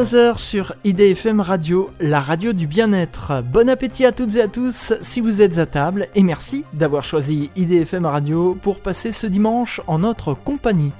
[0.00, 3.42] 13h sur IDFM Radio, la radio du bien-être.
[3.42, 7.04] Bon appétit à toutes et à tous si vous êtes à table et merci d'avoir
[7.04, 10.92] choisi IDFM Radio pour passer ce dimanche en notre compagnie.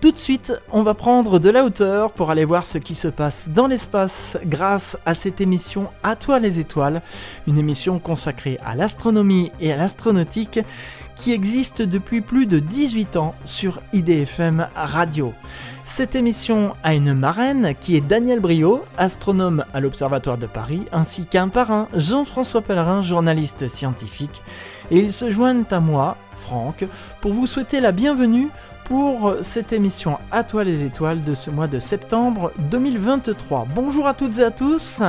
[0.00, 3.08] Tout de suite, on va prendre de la hauteur pour aller voir ce qui se
[3.08, 7.02] passe dans l'espace grâce à cette émission À toi les étoiles,
[7.46, 10.60] une émission consacrée à l'astronomie et à l'astronautique
[11.16, 15.34] qui existe depuis plus de 18 ans sur IDFM Radio.
[15.88, 21.24] Cette émission a une marraine qui est Daniel Brio, astronome à l'Observatoire de Paris, ainsi
[21.24, 24.42] qu'un parrain, Jean-François Pellerin, journaliste scientifique.
[24.92, 26.84] Et ils se joignent à moi, Franck,
[27.20, 28.48] pour vous souhaiter la bienvenue
[28.84, 33.66] pour cette émission À toi les étoiles de ce mois de septembre 2023.
[33.74, 35.00] Bonjour à toutes et à tous.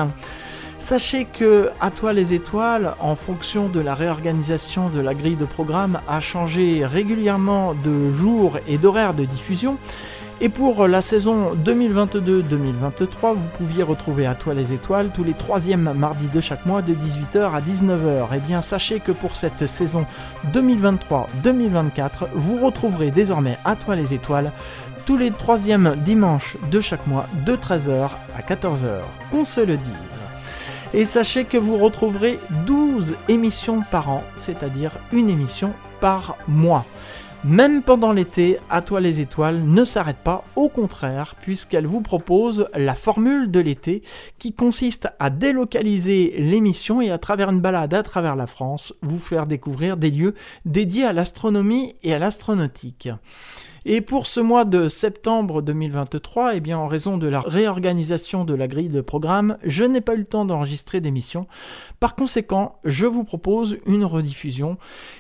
[0.80, 5.46] Sachez que À toi les étoiles, en fonction de la réorganisation de la grille de
[5.46, 9.78] programme, a changé régulièrement de jour et d'horaire de diffusion.
[10.42, 15.92] Et pour la saison 2022-2023, vous pouviez retrouver À toi les étoiles tous les troisièmes
[15.94, 18.34] mardis de chaque mois de 18h à 19h.
[18.34, 20.06] Et bien sachez que pour cette saison
[20.54, 24.54] 2023-2024, vous retrouverez désormais À toi les étoiles
[25.06, 29.00] tous les troisièmes dimanches de chaque mois de 13h à 14h.
[29.32, 29.94] Qu'on se le dise.
[30.94, 36.86] Et sachez que vous retrouverez 12 émissions par an, c'est-à-dire une émission par mois.
[37.46, 42.68] Même pendant l'été, À toi les étoiles ne s'arrête pas, au contraire, puisqu'elle vous propose
[42.76, 44.04] la formule de l'été
[44.40, 49.20] qui consiste à délocaliser l'émission et à travers une balade à travers la France, vous
[49.20, 50.34] faire découvrir des lieux
[50.66, 53.10] dédiés à l'astronomie et à l'astronautique.
[53.86, 58.54] Et pour ce mois de septembre 2023, eh bien, en raison de la réorganisation de
[58.54, 61.48] la grille de programme, je n'ai pas eu le temps d'enregistrer d'émission.
[62.00, 64.78] Par conséquent, je vous propose une rediffusion.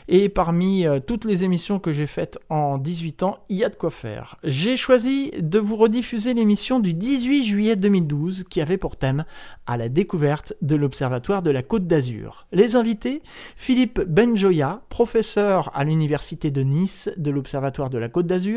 [0.07, 3.69] Et parmi euh, toutes les émissions que j'ai faites en 18 ans, il y a
[3.69, 4.37] de quoi faire.
[4.43, 9.23] J'ai choisi de vous rediffuser l'émission du 18 juillet 2012 qui avait pour thème
[9.67, 12.47] à la découverte de l'Observatoire de la Côte d'Azur.
[12.51, 13.21] Les invités,
[13.55, 18.48] Philippe Benjoya, professeur à l'Université de Nice de l'Observatoire de la Côte d'Azur,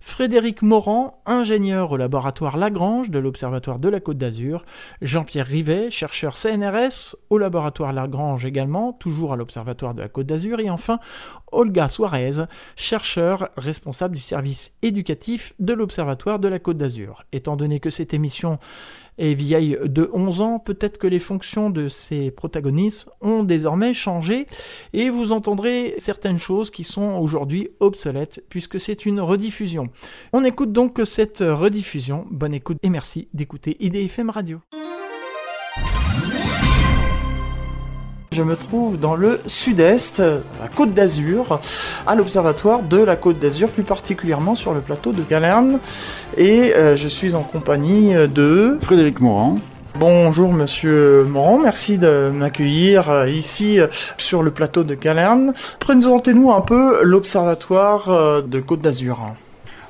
[0.00, 4.64] Frédéric Morand, ingénieur au laboratoire Lagrange de l'Observatoire de la Côte d'Azur,
[5.02, 10.60] Jean-Pierre Rivet, chercheur CNRS au laboratoire Lagrange également, toujours à l'Observatoire de la Côte d'Azur,
[10.60, 10.98] et enfin
[11.52, 12.46] Olga Suarez,
[12.76, 17.24] chercheur responsable du service éducatif de l'Observatoire de la Côte d'Azur.
[17.32, 18.58] Étant donné que cette émission
[19.18, 24.46] est vieille de 11 ans, peut-être que les fonctions de ces protagonistes ont désormais changé
[24.92, 29.88] et vous entendrez certaines choses qui sont aujourd'hui obsolètes puisque c'est une rediffusion.
[30.32, 32.26] On écoute donc cette rediffusion.
[32.30, 34.60] Bonne écoute et merci d'écouter IDFM Radio.
[38.36, 41.58] Je me trouve dans le sud-est, la Côte d'Azur,
[42.06, 45.78] à l'observatoire de la Côte d'Azur, plus particulièrement sur le plateau de Galerne.
[46.36, 48.76] Et euh, je suis en compagnie de...
[48.82, 49.58] Frédéric Morand.
[49.98, 53.86] Bonjour Monsieur Morand, merci de m'accueillir euh, ici euh,
[54.18, 55.54] sur le plateau de Galerne.
[55.78, 59.18] Présentez-nous un peu l'observatoire de Côte d'Azur.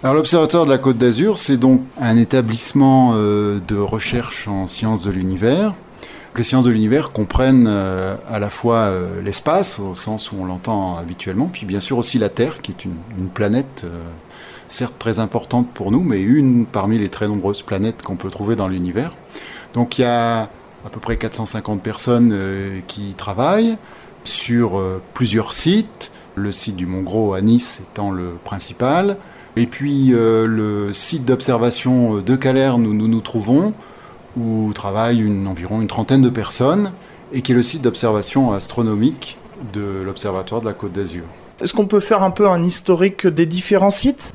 [0.04, 5.10] Alors l'Observatoire de la Côte d'Azur, c'est donc un établissement de recherche en sciences de
[5.10, 5.74] l'univers
[6.38, 10.44] les sciences de l'univers comprennent euh, à la fois euh, l'espace, au sens où on
[10.44, 14.02] l'entend habituellement, puis bien sûr aussi la Terre, qui est une, planète euh,
[14.68, 18.56] certes très importante pour nous, mais une parmi les très nombreuses planètes qu'on peut trouver
[18.56, 19.14] dans l'univers.
[19.74, 22.34] Donc il y a à peu près 450 personnes
[22.86, 23.76] qui travaillent
[24.22, 24.80] sur
[25.12, 29.16] plusieurs sites, le site du Mont Gros à Nice étant le principal,
[29.56, 33.74] et puis le site d'observation de Calerne où nous nous trouvons,
[34.36, 36.92] où travaillent une, environ une trentaine de personnes
[37.32, 39.38] et qui est le site d'observation astronomique
[39.72, 41.24] de l'Observatoire de la Côte d'Azur.
[41.60, 44.34] Est-ce qu'on peut faire un peu un historique des différents sites?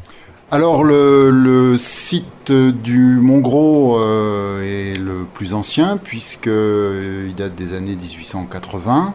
[0.49, 7.73] Alors le, site du Mont Gros euh, est le plus ancien puisqu'il euh, date des
[7.73, 9.13] années 1880.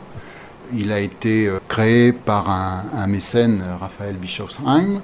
[0.74, 5.00] Il a été euh, créé par un, un mécène, Raphaël Bischofsheim,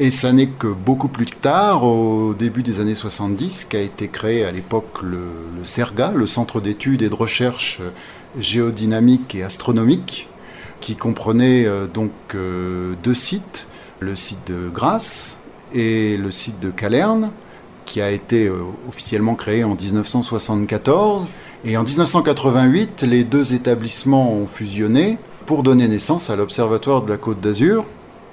[0.00, 4.44] et ça n'est que beaucoup plus tard, au début des années 70, qu'a été créé
[4.44, 5.28] à l'époque le,
[5.62, 7.78] CERGA, le Centre d'études et de recherche
[8.38, 10.28] géodynamique et astronomique,
[10.80, 13.68] qui comprenait euh, donc euh, deux sites,
[14.00, 15.36] le site de Grasse
[15.72, 17.30] et le site de Calerne,
[17.84, 18.56] qui a été euh,
[18.88, 21.26] officiellement créé en 1974.
[21.64, 27.16] Et en 1988, les deux établissements ont fusionné pour donner naissance à l'Observatoire de la
[27.16, 27.84] Côte d'Azur,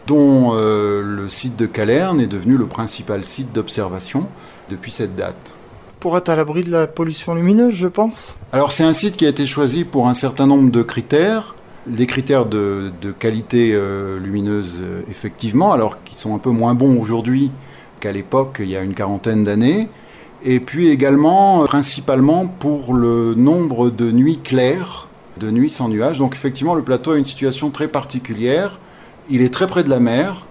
[0.08, 4.28] dont euh, le site de Calerne est devenu le principal site d'observation
[4.70, 5.54] depuis cette date.
[6.00, 9.26] Pour être à l'abri de la pollution lumineuse, je pense Alors c'est un site qui
[9.26, 11.56] a été choisi pour un certain nombre de critères.
[11.88, 17.00] Les critères de, qualité euh, lumineuse, euh, effectivement, alors qui sont un peu moins bons
[17.00, 17.52] aujourd'hui
[18.00, 19.88] qu'à l'époque, il y a une quarantaine d'années.
[20.44, 25.08] et puis également principalement pour le nombre de nuits claires,
[25.40, 26.18] de nuits sans nuages.
[26.18, 28.80] Donc effectivement, le plateau a une situation très particulière.
[29.30, 30.46] Il est très près de la mer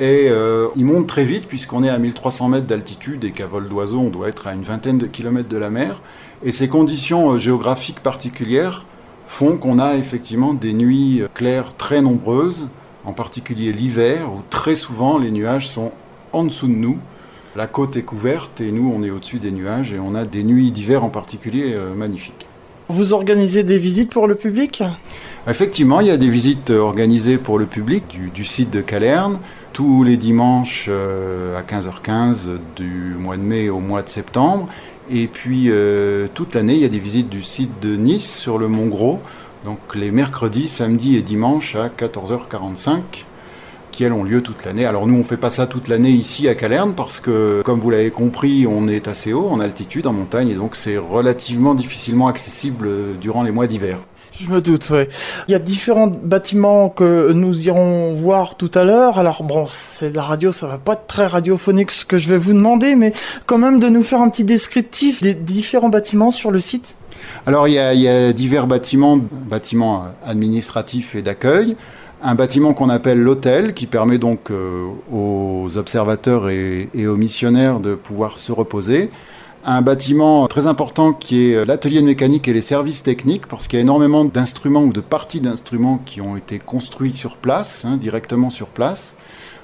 [0.00, 3.68] et euh, il monte très vite puisqu'on est à 1300 mètres d'altitude et qu'à vol
[3.68, 6.00] d'oiseau, on doit être à une vingtaine de kilomètres de la mer.
[6.44, 8.86] Et ces conditions euh, géographiques particulières
[9.26, 12.68] font qu'on a effectivement des nuits claires très nombreuses,
[13.04, 15.92] en particulier l'hiver, où très souvent les nuages sont
[16.32, 16.98] en dessous de nous.
[17.54, 20.42] La côte est couverte et nous, on est au-dessus des nuages et on a des
[20.42, 22.46] nuits d'hiver en particulier euh, magnifiques.
[22.88, 24.82] Vous organisez des visites pour le public?
[25.48, 29.40] Effectivement, il y a des visites organisées pour le public du, site de Calerne
[29.72, 34.68] tous les dimanches euh, à 15h15 du mois de mai au mois de septembre.
[35.10, 38.56] Et puis euh, toute l'année, il y a des visites du site de Nice sur
[38.56, 39.18] le Mont Gros.
[39.64, 43.00] Donc les mercredis, samedis et dimanches à 14h45
[43.90, 44.86] qui elles ont lieu toute l'année.
[44.86, 47.90] Alors nous on fait pas ça toute l'année ici à Calerne parce que comme vous
[47.90, 52.28] l'avez compris on est assez haut en altitude, en montagne et donc c'est relativement difficilement
[52.28, 52.88] accessible
[53.20, 53.98] durant les mois d'hiver.
[54.40, 55.04] Je me doute, oui.
[55.48, 59.18] Il y a différents bâtiments que nous irons voir tout à l'heure.
[59.18, 62.28] Alors bon, c'est de la radio, ça va pas être très radiophonique ce que je
[62.28, 63.12] vais vous demander, mais
[63.46, 66.96] quand même de nous faire un petit descriptif des différents bâtiments sur le site.
[67.46, 71.76] Alors il y a, divers bâtiments, bâtiments administratifs et d'accueil.
[72.22, 77.96] Un bâtiment qu'on appelle l'hôtel, qui permet donc euh, aux observateurs et aux missionnaires de
[77.96, 79.10] pouvoir se reposer
[79.64, 83.78] un bâtiment très important qui est l'atelier de mécanique et les services techniques, parce qu'il
[83.78, 87.96] y a énormément d'instruments ou de parties d'instruments qui ont été construits sur place, hein,
[87.96, 89.14] directement sur place.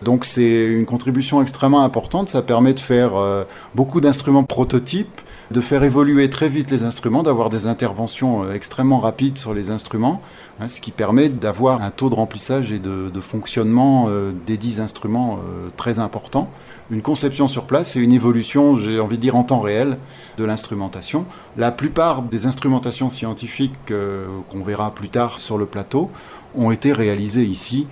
[0.03, 5.61] Donc c'est une contribution extrêmement importante, ça permet de faire euh, beaucoup d'instruments prototypes, de
[5.61, 10.21] faire évoluer très vite les instruments, d'avoir des interventions euh, extrêmement rapides sur les instruments,
[10.67, 15.39] ce qui permet d'avoir un taux de remplissage et de, fonctionnement euh, des dix instruments
[15.77, 16.51] très important
[16.91, 19.99] une conception sur place et une évolution, j'ai envie de dire, en temps réel
[20.37, 21.27] de l'instrumentation.
[21.57, 26.11] La plupart des instrumentations scientifiques euh, qu'on verra plus tard sur le plateau
[26.55, 27.87] ont été réalisées ici,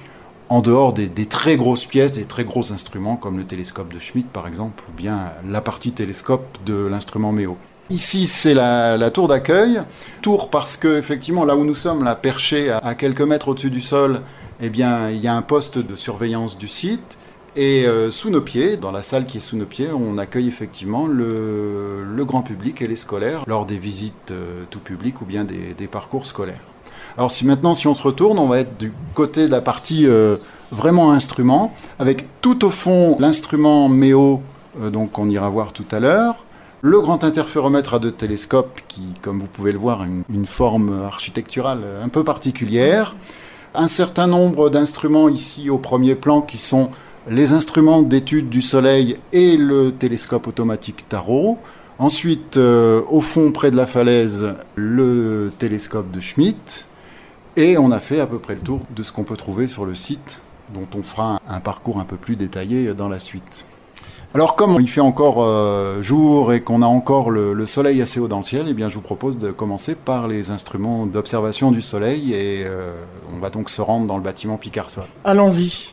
[0.49, 4.29] en dehors des, très grosses pièces, des très gros instruments comme le télescope de Schmidt
[4.33, 7.57] par exemple, ou bien la partie télescope de l'instrument MEO.
[7.89, 9.81] Ici, c'est la, tour d'accueil.
[10.21, 13.81] Tour parce que, effectivement, là où nous sommes, là, perché à, quelques mètres au-dessus du
[13.81, 14.23] sol,
[14.61, 17.17] eh bien, il y a un poste de surveillance du site.
[17.55, 20.49] Et euh, sous nos pieds, dans la salle qui est sous nos pieds, on accueille
[20.49, 25.45] effectivement le, grand public et les scolaires lors des visites euh, tout public ou bien
[25.45, 26.61] des, parcours scolaires.
[27.17, 30.07] Alors si maintenant, si on se retourne, on va être du côté de la partie
[30.07, 30.37] euh,
[30.71, 34.43] vraiment instrument, avec tout au fond l'instrument MEO,
[34.93, 36.45] donc on ira voir tout à l'heure,
[36.83, 41.03] le grand interféromètre à deux télescopes qui, comme vous pouvez le voir, a une, forme
[41.05, 43.17] architecturale un peu particulière,
[43.75, 46.91] un certain nombre d'instruments ici au premier plan qui sont
[47.29, 51.59] les instruments d'étude du Soleil et le télescope automatique Tarot.
[51.99, 56.85] Ensuite, euh, au fond, près de la falaise, le télescope de Schmidt.
[57.57, 59.87] Et on a fait à peu près le tour de ce qu'on peut trouver sur
[59.87, 60.43] le site,
[60.75, 63.65] dont on fera un, parcours un peu plus détaillé dans la suite.
[64.37, 68.29] Alors comme il fait encore euh, jour et qu'on a encore le, soleil assez haut
[68.29, 71.81] dans le ciel, eh bien, je vous propose de commencer par les instruments d'observation du
[71.81, 72.93] soleil et euh,
[73.35, 75.07] on va donc se rendre dans le bâtiment Picarsol.
[75.25, 75.91] Allons-y.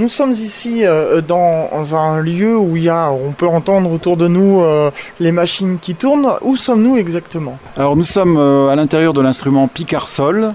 [0.00, 4.16] Nous sommes ici euh, dans un lieu où il y a, on peut entendre autour
[4.16, 6.26] de nous euh, les machines qui tournent.
[6.40, 7.58] Où sommes-nous exactement?
[7.76, 10.54] Alors nous sommes euh, à l'intérieur de l'instrument Picarsol,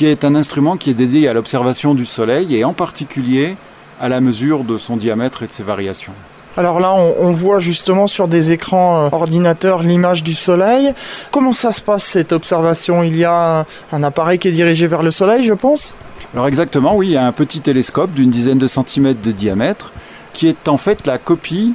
[0.00, 3.58] qui est un instrument qui est dédié à l'observation du Soleil et en particulier
[4.00, 6.14] à la mesure de son diamètre et de ses variations.
[6.56, 10.94] Alors là, on, voit justement sur des écrans ordinateurs l'image du Soleil.
[11.30, 13.02] Comment ça se passe cette observation?
[13.02, 15.98] Il y a un appareil qui est dirigé vers le Soleil, je pense?
[16.32, 19.92] Alors exactement, oui, il y a un petit télescope d'une dizaine de centimètres de diamètre
[20.32, 21.74] qui est en fait la copie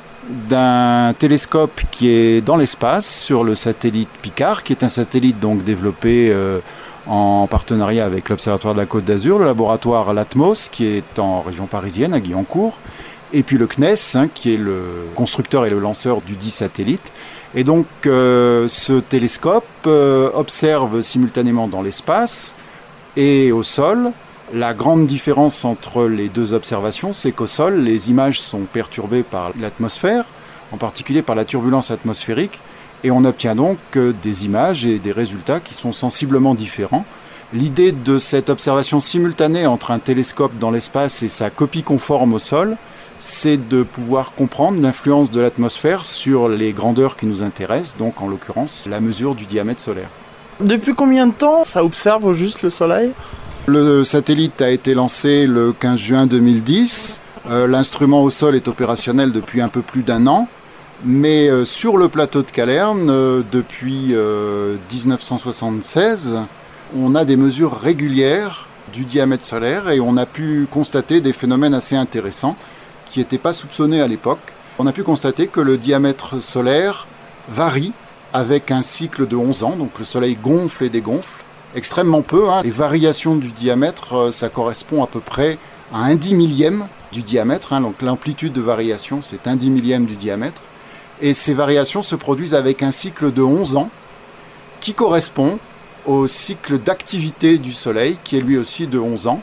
[0.50, 5.63] d'un télescope qui est dans l'espace sur le satellite Picard, qui est un satellite donc
[5.63, 6.60] développé euh,
[7.07, 11.65] en partenariat avec l'Observatoire de la Côte d'Azur, le laboratoire Latmos qui est en région
[11.65, 12.77] parisienne à Guyancourt,
[13.33, 17.12] et puis le CNES hein, qui est le constructeur et le lanceur du dit satellite.
[17.53, 22.55] Et donc euh, ce télescope euh, observe simultanément dans l'espace
[23.15, 24.12] et au sol
[24.53, 29.51] la grande différence entre les deux observations, c'est qu'au sol, les images sont perturbées par
[29.59, 30.25] l'atmosphère,
[30.71, 32.59] en particulier par la turbulence atmosphérique,
[33.05, 37.05] et on obtient donc euh, des images et des résultats qui sont sensiblement différents.
[37.53, 42.39] L'idée de cette observation simultanée entre un télescope dans l'espace et sa copie conforme au
[42.39, 42.77] sol,
[43.19, 48.27] c'est de pouvoir comprendre l'influence de l'atmosphère sur les grandeurs qui nous intéressent, donc en
[48.27, 50.09] l'occurrence la mesure du diamètre solaire.
[50.59, 53.12] Depuis combien de temps ça observe juste le Soleil?
[53.67, 57.21] Le satellite a été lancé le 15 juin 2010.
[57.50, 60.47] L'instrument au sol est opérationnel depuis un peu plus d'un an.
[61.03, 63.07] Mais sur le plateau de Calerne,
[63.51, 64.15] depuis
[64.93, 66.37] 1976,
[66.97, 71.73] on a des mesures régulières du diamètre solaire et on a pu constater des phénomènes
[71.73, 72.55] assez intéressants
[73.05, 74.39] qui n'étaient pas soupçonnés à l'époque.
[74.79, 77.07] On a pu constater que le diamètre solaire
[77.49, 77.93] varie
[78.33, 81.41] avec un cycle de 11 ans, donc le Soleil gonfle et dégonfle,
[81.75, 82.49] extrêmement peu.
[82.49, 82.63] Hein.
[82.63, 85.57] Les variations du diamètre, euh, ça correspond à peu près
[85.93, 87.79] à un dix millième du diamètre, hein.
[87.79, 90.61] donc l'amplitude de variation, c'est un dix millième du diamètre.
[91.22, 93.89] Et ces variations se produisent avec un cycle de 11 ans
[94.81, 95.60] qui correspond
[96.05, 99.41] au cycle d'activité du Soleil, qui est lui aussi de 11 ans.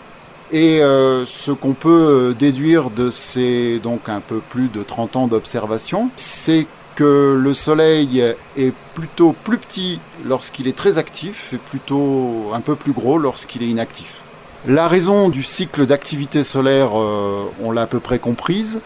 [0.52, 5.16] Et euh, ce qu'on peut euh, déduire de ces donc un peu plus de 30
[5.16, 8.22] ans d'observation, c'est que le Soleil
[8.56, 13.62] est plutôt plus petit lorsqu'il est très actif et plutôt un peu plus gros lorsqu'il
[13.62, 14.20] est inactif.
[14.66, 18.80] La raison du cycle d'activité solaire, euh, on l'a à peu près comprise.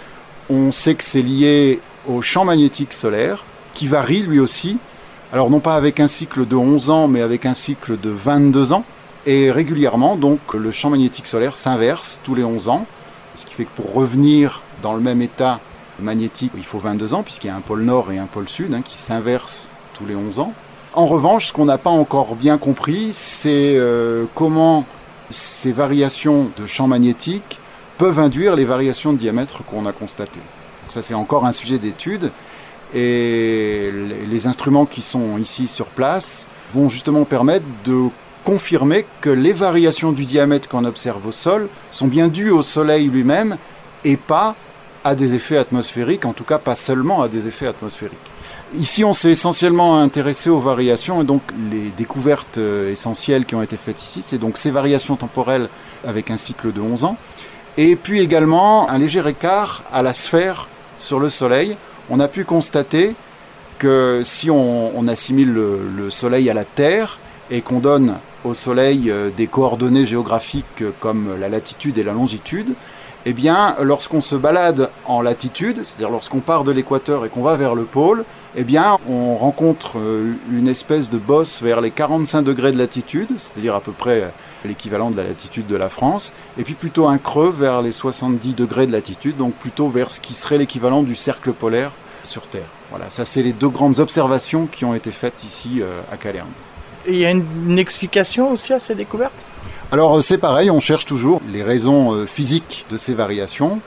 [0.49, 4.79] On sait que c'est lié au champ magnétique solaire, qui varie lui aussi.
[5.33, 8.73] Alors non pas avec un cycle de 11 ans, mais avec un cycle de 22
[8.73, 8.85] ans.
[9.27, 12.87] Et régulièrement, donc, le champ magnétique solaire s'inverse tous les 11 ans,
[13.35, 15.61] ce qui fait que pour revenir dans le même état
[15.99, 18.73] magnétique, il faut 22 ans, puisqu'il y a un pôle nord et un pôle sud
[18.73, 20.53] hein, qui s'inversent tous les 11 ans.
[20.95, 24.85] En revanche, ce qu'on n'a pas encore bien compris, c'est euh, comment
[25.29, 27.59] ces variations de champ magnétique
[27.99, 30.41] peuvent induire les variations de diamètre qu'on a constatées.
[30.87, 32.31] Donc ça, c'est encore un sujet d'étude.
[32.95, 33.91] Et
[34.31, 38.05] les instruments qui sont ici sur place vont justement permettre de
[38.45, 43.09] confirmer que les variations du diamètre qu'on observe au sol sont bien dues au Soleil
[43.09, 43.57] lui-même
[44.05, 44.55] et pas
[45.03, 48.19] à des effets atmosphériques, en tout cas pas seulement à des effets atmosphériques.
[48.79, 53.63] Ici, on s'est essentiellement intéressé aux variations et donc les découvertes euh, essentielles qui ont
[53.63, 55.69] été faites ici, c'est donc ces variations temporelles
[56.07, 57.17] avec un cycle de 11 ans
[57.77, 61.77] et puis également un léger écart à la sphère sur le Soleil.
[62.11, 63.15] On a pu constater
[63.79, 67.19] que si on, assimile le Soleil à la Terre
[67.51, 72.75] et qu'on donne au Soleil euh, des coordonnées géographiques comme la latitude et la longitude,
[73.29, 77.57] eh bien, lorsqu'on se balade en latitude, c'est-à-dire lorsqu'on part de l'équateur et qu'on va
[77.57, 78.25] vers le pôle,
[78.55, 83.31] eh bien, on rencontre euh, une espèce de bosse vers les 45 degrés de latitude,
[83.37, 84.31] c'est-à-dire à peu près
[84.67, 88.55] l'équivalent de la latitude de la France, et puis plutôt un creux vers les 70
[88.55, 91.93] degrés de latitude, donc plutôt vers ce qui serait l'équivalent du cercle polaire
[92.23, 92.69] sur Terre.
[92.91, 96.49] Voilà, ça c'est les deux grandes observations qui ont été faites ici euh, à Calerne.
[97.07, 99.47] Et il y a une, explication aussi à ces découvertes?
[99.93, 103.81] Alors euh, c'est pareil, on cherche toujours les raisons euh, physiques de ces variations.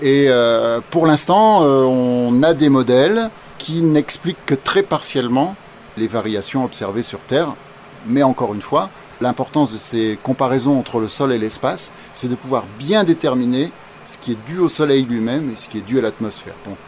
[0.00, 5.54] Et euh, pour l'instant, on a des modèles qui n'expliquent que très partiellement
[5.96, 7.54] les variations observées sur Terre.
[8.06, 8.90] Mais encore une fois,
[9.24, 13.72] l'importance de ces comparaisons entre le sol et l'espace, c'est de pouvoir bien déterminer
[14.06, 16.54] ce qui est dû au Soleil lui-même et ce qui est dû à l'atmosphère.
[16.66, 16.78] Donc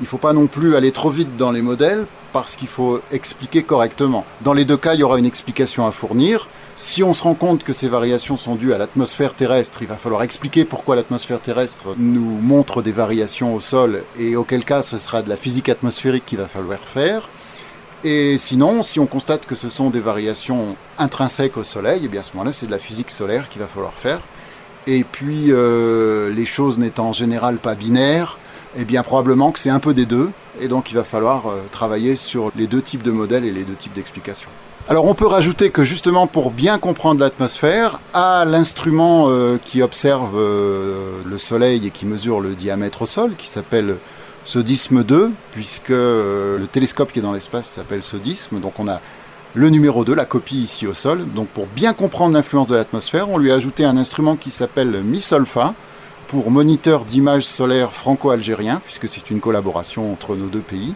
[0.00, 3.00] il ne faut pas non plus aller trop vite dans les modèles parce qu'il faut
[3.12, 4.26] expliquer correctement.
[4.40, 6.48] Dans les deux cas, il y aura une explication à fournir.
[6.74, 9.96] Si on se rend compte que ces variations sont dues à l'atmosphère terrestre, il va
[9.96, 14.98] falloir expliquer pourquoi l'atmosphère terrestre nous montre des variations au sol et auquel cas ce
[14.98, 17.28] sera de la physique atmosphérique qu'il va falloir faire.
[18.06, 22.20] Et sinon, si on constate que ce sont des variations intrinsèques au Soleil, eh bien
[22.20, 24.20] à ce moment-là, c'est de la physique solaire qu'il va falloir faire.
[24.86, 28.36] Et puis, euh, les choses n'étant en général pas binaires,
[28.76, 30.30] eh bien probablement que c'est un peu des deux,
[30.60, 33.62] et donc il va falloir euh, travailler sur les deux types de modèles et les
[33.62, 34.50] deux types d'explications.
[34.86, 40.36] Alors on peut rajouter que justement pour bien comprendre l'atmosphère, à l'instrument euh, qui observe
[40.36, 43.96] le Soleil et qui mesure le diamètre au sol, qui s'appelle
[44.44, 49.00] SODISM 2, puisque le télescope qui est dans l'espace s'appelle SODISM, donc on a
[49.54, 51.24] le numéro 2, la copie ici au sol.
[51.34, 55.02] Donc pour bien comprendre l'influence de l'atmosphère, on lui a ajouté un instrument qui s'appelle
[55.02, 55.74] MISOLFA,
[56.28, 60.94] pour moniteur d'images solaires franco-algérien, puisque c'est une collaboration entre nos deux pays.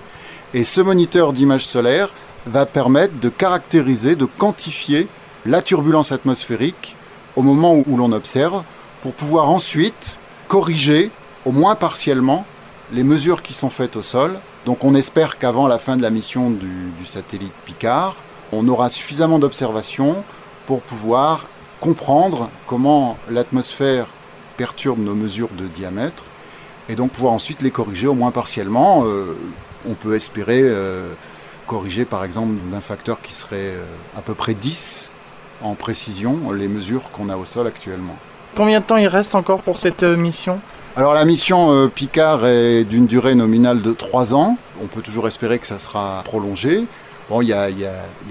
[0.53, 2.13] Et ce moniteur d'images solaires
[2.47, 5.07] va permettre de caractériser, de quantifier
[5.47, 6.97] la turbulence atmosphérique
[7.37, 8.63] au moment où, l'on observe,
[9.03, 11.11] pour pouvoir ensuite corriger,
[11.45, 12.45] au moins partiellement,
[12.93, 14.39] les mesures qui sont faites au sol.
[14.67, 18.17] Donc on espère qu'avant la fin de la mission du, satellite Picard,
[18.53, 20.25] on aura suffisamment d'observations
[20.67, 21.47] pour pouvoir
[21.81, 24.07] comprendre comment l'atmosphère
[24.57, 26.25] perturbe nos mesures de diamètre
[26.89, 29.05] et donc pouvoir ensuite les corriger au moins partiellement.
[29.07, 29.37] Euh,
[29.89, 31.13] on peut espérer euh,
[31.67, 33.85] corriger par exemple d'un facteur qui serait euh,
[34.17, 35.11] à peu près 10
[35.63, 38.17] en précision les mesures qu'on a au sol actuellement.
[38.57, 40.61] Combien de temps il reste encore pour cette mission?
[40.99, 44.59] Alors la mission Picard est d'une durée nominale de 3 ans.
[44.83, 46.87] On peut toujours espérer que ça sera prolongé.
[47.31, 47.69] Bon, il y, a,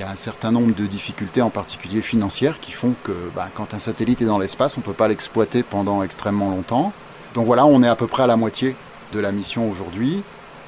[0.06, 4.22] un certain nombre de difficultés, en particulier financières, qui font que bah, quand un satellite
[4.22, 6.92] est dans l'espace, on ne peut pas l'exploiter pendant extrêmement longtemps.
[7.36, 8.76] Donc voilà, on est à peu près à la moitié
[9.14, 10.22] de la mission aujourd'hui.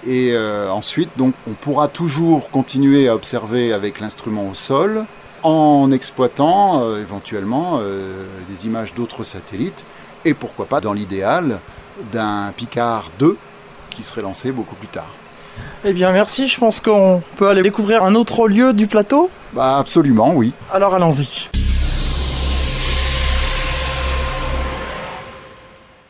[0.08, 5.04] Et euh, ensuite, donc, on pourra toujours continuer à observer avec l'instrument au sol
[5.44, 9.84] en exploitant euh, éventuellement euh, des images d'autres satellites
[10.26, 11.60] et pourquoi pas, dans l'idéal,
[12.12, 13.38] d'un Picard 2
[13.90, 15.10] qui serait lancé beaucoup plus tard.
[15.86, 16.48] Eh bien, merci.
[16.48, 19.30] Je pense qu'on peut aller découvrir un autre lieu du plateau.
[19.54, 20.54] Bah, absolument, oui.
[20.74, 21.50] Alors, allons-y.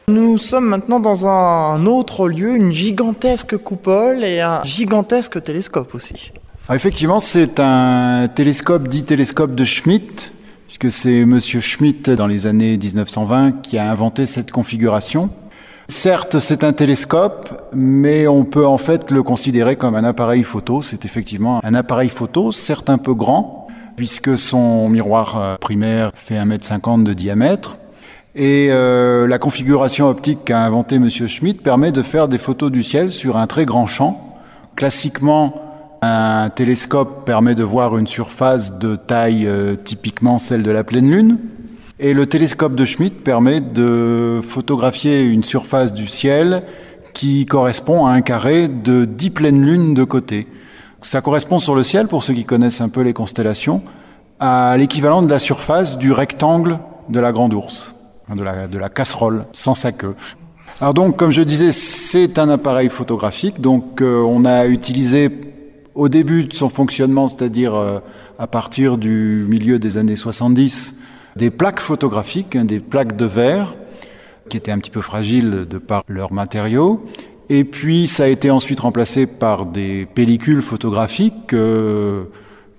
[0.07, 6.31] Nous sommes maintenant dans un autre lieu, une gigantesque coupole et un gigantesque télescope aussi.
[6.67, 10.31] Ah, effectivement, c'est un télescope dit télescope de Schmidt,
[10.65, 15.29] puisque c'est Monsieur Schmidt dans les années 1920 qui a inventé cette configuration.
[15.89, 20.83] Certes, c'est un télescope, mais on peut en fait le considérer comme un appareil photo.
[20.83, 23.65] C'est effectivement un appareil photo, certes un peu grand,
[23.95, 27.77] puisque son miroir euh, primaire fait 1m50 de diamètre,
[28.35, 31.09] et euh, la configuration optique qu'a inventé M.
[31.09, 34.37] Schmidt permet de faire des photos du ciel sur un très grand champ.
[34.75, 35.59] Classiquement,
[36.03, 41.09] un télescope permet de voir une surface de taille euh, typiquement celle de la pleine
[41.09, 41.39] lune.
[42.01, 46.63] Et le télescope de Schmidt permet de photographier une surface du ciel
[47.13, 50.47] qui correspond à un carré de 10 pleines lunes de côté.
[51.01, 53.81] Ça correspond sur le ciel, pour ceux qui connaissent un peu les constellations,
[54.39, 56.79] à l'équivalent de la surface du rectangle
[57.09, 57.95] de la Grande Ourse.
[58.29, 60.15] Hein, de la, de la casserole sans sa queue.
[60.79, 63.59] Alors donc, comme je disais, c'est un appareil photographique.
[63.59, 65.29] Donc, euh, on a utilisé
[65.95, 67.99] au début de son fonctionnement, c'est-à-dire euh,
[68.37, 70.93] à partir du milieu des années 70,
[71.35, 73.75] des plaques photographiques, hein, des plaques de verre
[74.49, 77.05] qui étaient un petit peu fragiles de par leurs matériaux.
[77.49, 81.53] Et puis, ça a été ensuite remplacé par des pellicules photographiques.
[81.53, 82.25] Euh,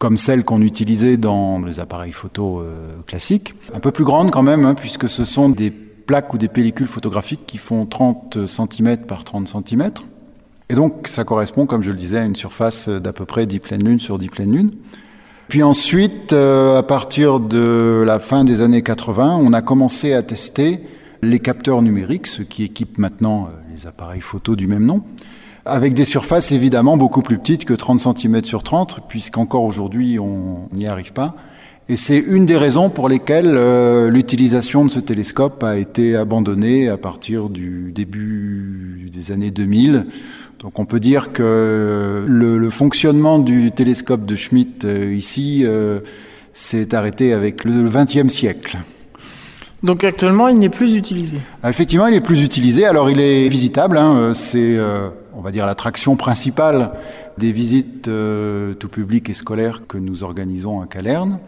[0.01, 3.55] comme celles qu'on utilisait dans les appareils photo euh, classiques.
[3.75, 6.87] Un peu plus grandes quand même, hein, puisque ce sont des plaques ou des pellicules
[6.87, 9.91] photographiques qui font 30 cm par 30 cm.
[10.71, 13.59] Et donc ça correspond, comme je le disais, à une surface d'à peu près 10
[13.59, 14.71] pleines lunes sur 10 pleines lunes.
[15.51, 20.23] Puis ensuite, euh, à partir de la fin des années 80, on a commencé à
[20.23, 20.79] tester
[21.23, 25.03] les capteurs numériques, ce qui équipe maintenant euh, les appareils photo du même nom
[25.67, 30.69] avec des surfaces évidemment beaucoup plus petites que 30 cm sur 30, puisqu'encore aujourd'hui on
[30.73, 31.35] n'y arrive pas.
[31.89, 36.89] Et c'est une des raisons pour lesquelles euh, l'utilisation de ce télescope a été abandonnée
[36.89, 40.07] à partir du début des années 2000.
[40.61, 46.01] Donc on peut dire que le, fonctionnement du télescope de Schmidt euh, ici euh,
[46.53, 48.79] s'est arrêté avec le XXe siècle.
[49.83, 51.39] Donc actuellement, il n'est plus utilisé.
[51.63, 52.85] Ah, effectivement, il est plus utilisé.
[52.85, 53.97] Alors, il est visitable.
[53.97, 54.33] Hein.
[54.35, 56.93] C'est, euh, on va dire, l'attraction principale
[57.39, 61.39] des visites euh, tout public et scolaires que nous organisons à Calerne.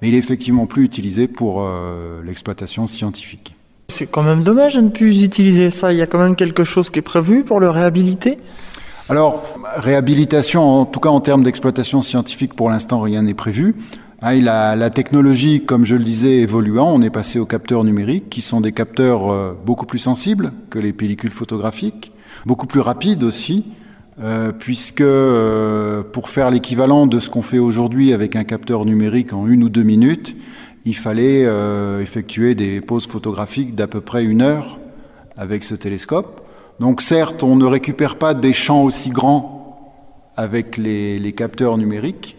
[0.00, 3.54] Mais il est effectivement plus utilisé pour euh, l'exploitation scientifique.
[3.90, 5.94] C'est quand même dommage de ne plus utiliser ça.
[5.94, 8.36] Il y a quand même quelque chose qui est prévu pour le réhabiliter.
[9.08, 9.42] Alors,
[9.76, 13.76] réhabilitation, en tout cas en termes d'exploitation scientifique, pour l'instant, rien n'est prévu.
[14.20, 18.42] Ah, la, technologie, comme je le disais, évoluant, on est passé aux capteurs numériques, qui
[18.42, 22.12] sont des capteurs euh, beaucoup plus sensibles que les pellicules photographiques,
[22.44, 23.64] beaucoup plus rapides aussi,
[24.20, 29.32] euh, puisque euh, pour faire l'équivalent de ce qu'on fait aujourd'hui avec un capteur numérique
[29.32, 30.36] en une ou deux minutes,
[30.88, 31.46] il fallait
[32.02, 34.78] effectuer des poses photographiques d'à peu près une heure
[35.36, 36.40] avec ce télescope.
[36.80, 39.58] Donc certes, on ne récupère pas des champs aussi grands
[40.36, 42.36] avec les, les capteurs numériques,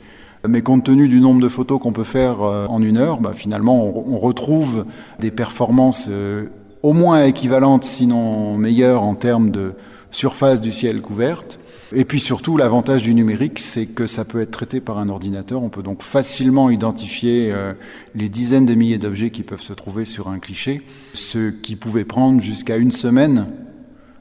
[0.48, 3.34] mais compte tenu du nombre de photos qu'on peut faire euh, en une heure, bah,
[3.36, 4.86] finalement, on, retrouve
[5.20, 6.48] des performances euh,
[6.82, 9.74] au moins équivalentes, sinon meilleures en termes de
[10.12, 11.59] surface du ciel couverte.
[11.94, 15.64] Et puis surtout, l'avantage du numérique, c'est que ça peut être traité par un ordinateur.
[15.64, 17.74] On peut donc facilement identifier euh,
[18.16, 20.82] les dizaines de milliers d'objets qui peuvent se trouver sur un cliché,
[21.14, 23.48] ce qui pouvait prendre jusqu'à une semaine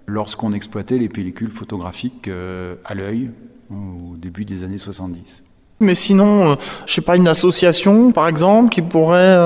[0.06, 2.30] lorsqu'on exploitait les pellicules photographiques
[2.84, 3.30] à l'œil
[3.70, 5.42] au début des années 70.
[5.80, 6.54] Mais sinon, euh,
[6.86, 9.36] je sais pas, une association, par exemple, qui pourrait...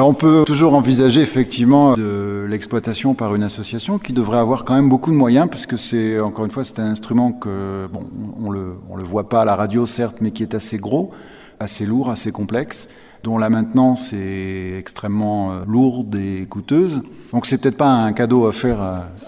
[0.00, 4.64] Euh, Alors on peut toujours envisager effectivement de l'exploitation par une association qui devrait avoir
[4.64, 7.86] quand même beaucoup de moyens parce que c'est encore une fois c'est un instrument que
[7.92, 8.04] bon
[8.42, 11.10] on le on le voit pas à la radio certes mais qui est assez gros,
[11.58, 12.88] assez lourd, assez complexe
[13.24, 17.02] dont la maintenance est extrêmement euh, lourde et coûteuse.
[17.34, 18.78] Donc c'est peut-être pas un cadeau à faire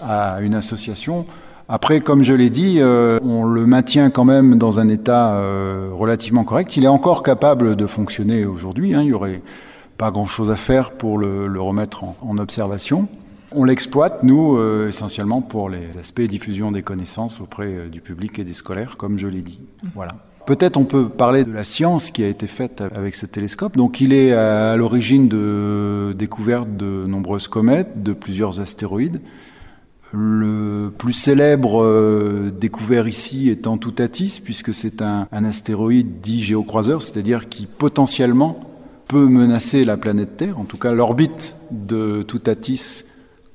[0.01, 1.27] à une association.
[1.69, 5.89] Après, comme je l'ai dit, euh, on le maintient quand même dans un état euh,
[5.93, 6.75] relativement correct.
[6.77, 8.95] Il est encore capable de fonctionner aujourd'hui.
[8.95, 9.01] Hein.
[9.01, 9.43] Il n'y aurait
[9.97, 13.07] pas grand-chose à faire pour le, remettre en, observation.
[13.51, 18.43] On l'exploite, nous, euh, essentiellement pour les aspects diffusion des connaissances auprès du public et
[18.43, 19.61] des scolaires, comme je l'ai dit.
[19.93, 20.13] Voilà.
[20.45, 23.77] Peut-être on peut parler de la science qui a été faite avec ce télescope.
[23.77, 29.21] Donc il est à l'origine de découvertes de nombreuses comètes, de plusieurs astéroïdes.
[30.11, 37.47] Le plus célèbre euh, découvert ici étant Toutatis, puisque c'est un astéroïde dit géocroiseur, c'est-à-dire
[37.47, 38.59] qui potentiellement
[39.13, 40.59] peut menacer la planète Terre.
[40.59, 43.03] En tout cas, l'orbite de Toutatis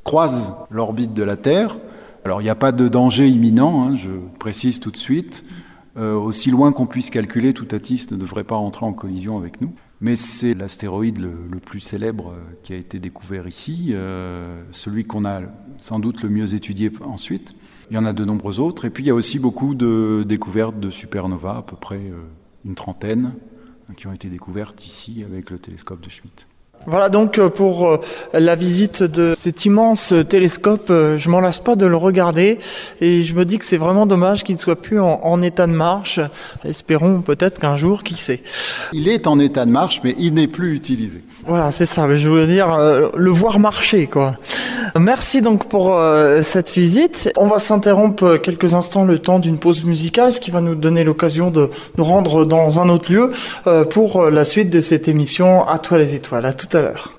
[0.04, 1.78] croise l'orbite de la Terre.
[2.24, 5.42] Alors, il n'y a pas de danger imminent, hein, je précise tout de suite.
[5.96, 9.72] Euh, aussi loin qu'on puisse calculer, Toutatis ne devrait pas rentrer en collision avec nous.
[10.00, 15.24] Mais c'est l'astéroïde le, plus célèbre euh, qui a été découvert ici, euh, celui qu'on
[15.24, 15.40] a
[15.78, 17.56] sans doute le mieux étudié ensuite.
[17.90, 18.84] Il y en a de nombreux autres.
[18.84, 22.00] Et puis il y a aussi beaucoup de découvertes de supernovas, à peu près
[22.64, 23.32] une trentaine,
[23.96, 26.46] qui ont été découvertes ici avec le télescope de Schmidt.
[26.86, 28.00] Voilà donc euh, pour euh,
[28.32, 30.86] la visite de cet immense télescope.
[30.90, 32.58] Euh, je m'en lasse pas de le regarder
[33.00, 35.66] et je me dis que c'est vraiment dommage qu'il ne soit plus en, en, état
[35.66, 36.20] de marche.
[36.64, 38.42] Espérons peut-être qu'un jour, qui sait.
[38.92, 41.22] Il est en état de marche, mais il n'est plus utilisé.
[41.46, 42.14] Voilà, c'est ça.
[42.14, 42.68] Je voulais dire
[43.14, 44.36] le voir marcher, quoi.
[45.00, 47.30] Merci donc pour euh, cette visite.
[47.36, 51.04] On va s'interrompre quelques instants le temps d'une pause musicale, ce qui va nous donner
[51.04, 53.30] l'occasion de nous rendre dans un autre lieu
[53.66, 56.46] euh, pour la suite de cette émission À toi les étoiles.
[56.46, 57.18] À tout à l'heure.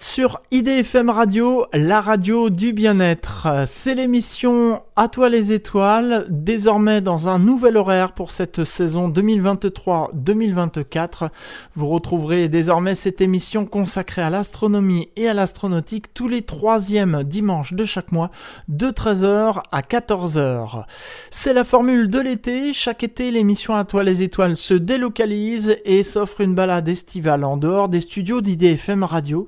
[0.00, 3.64] Sur IDFM Radio, la radio du bien-être.
[3.66, 11.28] C'est l'émission À toi les étoiles, désormais dans un nouvel horaire pour cette saison 2023-2024.
[11.76, 17.74] Vous retrouverez désormais cette émission consacrée à l'astronomie et à l'astronautique tous les troisièmes dimanches
[17.74, 18.30] de chaque mois,
[18.68, 20.84] de 13h à 14h.
[21.30, 22.72] C'est la formule de l'été.
[22.72, 27.56] Chaque été, l'émission À toi les étoiles se délocalise et s'offre une balade estivale en
[27.56, 29.46] dehors des studios d'IDFM Radio.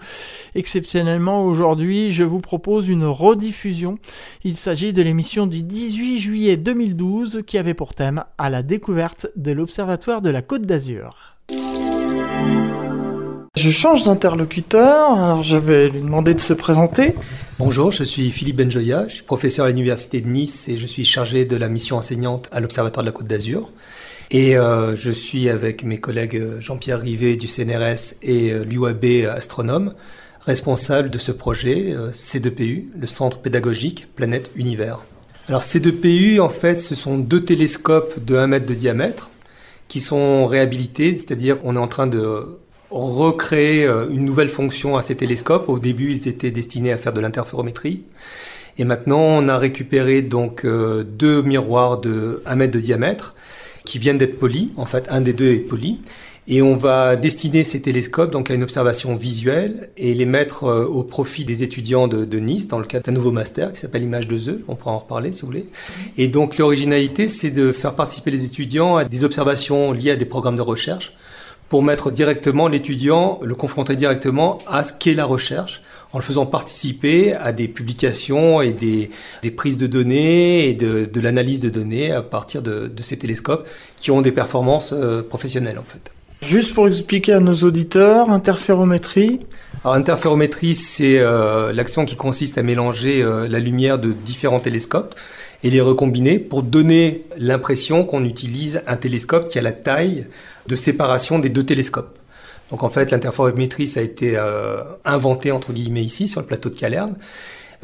[0.55, 3.99] Exceptionnellement aujourd'hui, je vous propose une rediffusion.
[4.45, 9.29] Il s'agit de l'émission du 18 juillet 2012 qui avait pour thème à la découverte
[9.37, 11.37] de l'Observatoire de la Côte d'Azur.
[13.57, 17.15] Je change d'interlocuteur, alors je vais lui demander de se présenter.
[17.59, 21.07] Bonjour, je suis Philippe Benjoya, je suis professeur à l'Université de Nice et je suis
[21.07, 23.71] chargé de la mission enseignante à l'Observatoire de la Côte d'Azur.
[24.31, 29.95] Et euh, je suis avec mes collègues Jean-Pierre Rivet du CNRS et euh, l'UAB astronome,
[30.47, 35.01] responsable de ce projet, euh, C2PU, le Centre pédagogique Planète Univers.
[35.49, 39.31] Alors C2PU, en fait, ce sont deux télescopes de 1 mètre de diamètre
[39.89, 42.59] qui sont réhabilités, c'est-à-dire qu'on est en train de
[42.91, 45.69] recréer une nouvelle fonction à ces télescopes.
[45.69, 48.03] Au début, ils étaient destinés à faire de l'interférométrie.
[48.79, 53.37] Et maintenant, on a récupéré donc deux miroirs de 1 mètre de diamètre
[53.85, 54.71] qui viennent d'être polis.
[54.77, 56.01] En fait, un des deux est poli.
[56.49, 61.03] Et on va destiner ces télescopes donc à une observation visuelle et les mettre au
[61.03, 64.29] profit des étudiants de, de Nice dans le cadre d'un nouveau master qui s'appelle Image
[64.29, 64.61] 2E.
[64.69, 65.67] On pourra en reparler si vous voulez.
[66.19, 70.25] Et donc l'originalité, c'est de faire participer les étudiants à des observations liées à des
[70.25, 71.15] programmes de recherche
[71.69, 75.83] pour mettre directement l'étudiant, le confronter directement à ce qu'est la recherche
[76.13, 79.11] en le faisant participer à des publications et des,
[79.43, 83.19] des prises de données et de, de l'analyse de données à partir de, de, ces
[83.19, 83.69] télescopes
[84.01, 86.16] qui ont des performances euh, professionnelles en fait.
[86.47, 89.41] Juste pour expliquer à nos auditeurs, interférométrie.
[89.83, 95.17] Alors interférométrie, c'est euh, l'action qui consiste à mélanger euh, la lumière de différents télescopes
[95.65, 100.29] et les recombiner pour donner l'impression qu'on utilise un télescope qui a la taille
[100.69, 102.17] de séparation des deux télescopes.
[102.71, 106.69] Donc en fait, l'interférométrie, ça a été euh, inventé entre guillemets ici sur le plateau
[106.69, 107.17] de Calerne.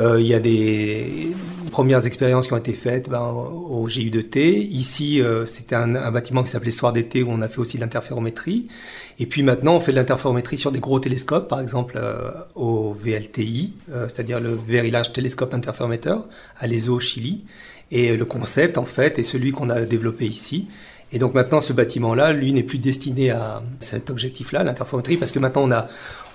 [0.01, 1.35] Euh, il y a des
[1.71, 4.69] premières expériences qui ont été faites ben, au GU2T.
[4.71, 7.77] Ici, euh, c'était un, un, bâtiment qui s'appelait Soir d'été où on a fait aussi
[7.77, 8.69] de l'interférométrie.
[9.19, 12.95] Et puis maintenant, on fait de l'interférométrie sur des gros télescopes, par exemple euh, au
[12.95, 16.17] VLTI, c'est-à-dire le Very Large Telescope Interferometer
[16.59, 17.45] à l'ESO Chili.
[17.91, 20.69] Et le concept, en fait, est celui qu'on a développé ici.
[21.13, 25.39] Et donc maintenant, ce bâtiment-là, lui, n'est plus destiné à cet objectif-là, l'interférométrie, parce que
[25.39, 25.89] maintenant, on a,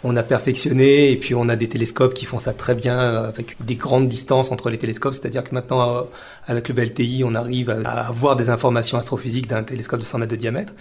[0.03, 3.55] on a perfectionné et puis on a des télescopes qui font ça très bien avec
[3.65, 5.13] des grandes distances entre les télescopes.
[5.13, 6.07] C'est-à-dire que maintenant,
[6.45, 10.31] avec le VLTI, on arrive à avoir des informations astrophysiques d'un télescope de 100 mètres
[10.31, 10.73] de diamètre.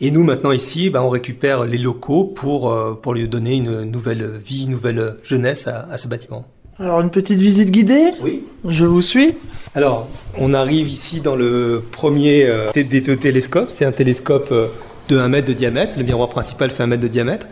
[0.00, 4.38] Et nous, maintenant, ici, ben, on récupère les locaux pour, pour lui donner une nouvelle
[4.44, 6.46] vie, une nouvelle jeunesse à, à ce bâtiment.
[6.78, 8.10] Alors, une petite visite guidée?
[8.22, 8.44] Oui.
[8.66, 9.34] Je vous suis
[9.76, 10.08] alors,
[10.38, 13.70] on arrive ici dans le premier euh, des deux télescopes.
[13.70, 14.68] C'est un télescope euh,
[15.08, 15.98] de 1 mètre de diamètre.
[15.98, 17.46] Le miroir principal fait 1 mètre de diamètre.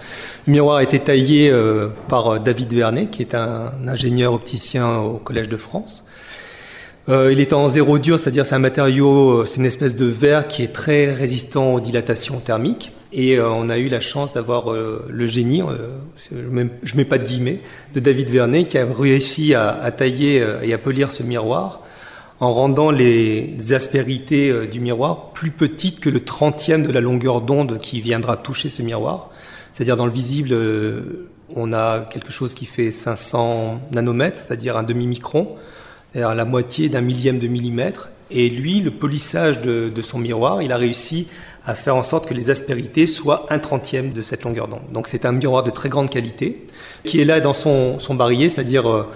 [0.46, 5.18] Le miroir a été taillé euh, par David Vernet, qui est un ingénieur opticien au
[5.18, 6.06] Collège de France.
[7.08, 10.46] Euh, il est en zéro dur, c'est-à-dire c'est un matériau, c'est une espèce de verre
[10.46, 12.92] qui est très résistant aux dilatations thermiques.
[13.14, 15.62] Et on a eu la chance d'avoir le génie,
[16.30, 17.60] je ne mets pas de guillemets,
[17.92, 21.81] de David Vernet qui a réussi à, tailler et à polir ce miroir
[22.42, 27.78] en rendant les aspérités du miroir plus petites que le trentième de la longueur d'onde
[27.78, 29.30] qui viendra toucher ce miroir.
[29.72, 30.52] C'est-à-dire dans le visible,
[31.54, 35.56] on a quelque chose qui fait 500 nanomètres, c'est-à-dire un demi-micron,
[36.10, 38.08] c'est-à-dire la moitié d'un millième de millimètre.
[38.30, 41.28] Et lui, le polissage de, son miroir, il a réussi
[41.64, 44.90] à faire en sorte que les aspérités soient un trentième de cette longueur d'onde.
[44.92, 46.66] Donc c'est un miroir de très grande qualité,
[47.04, 49.08] qui est là dans son, barillet, c'est-à-dire euh,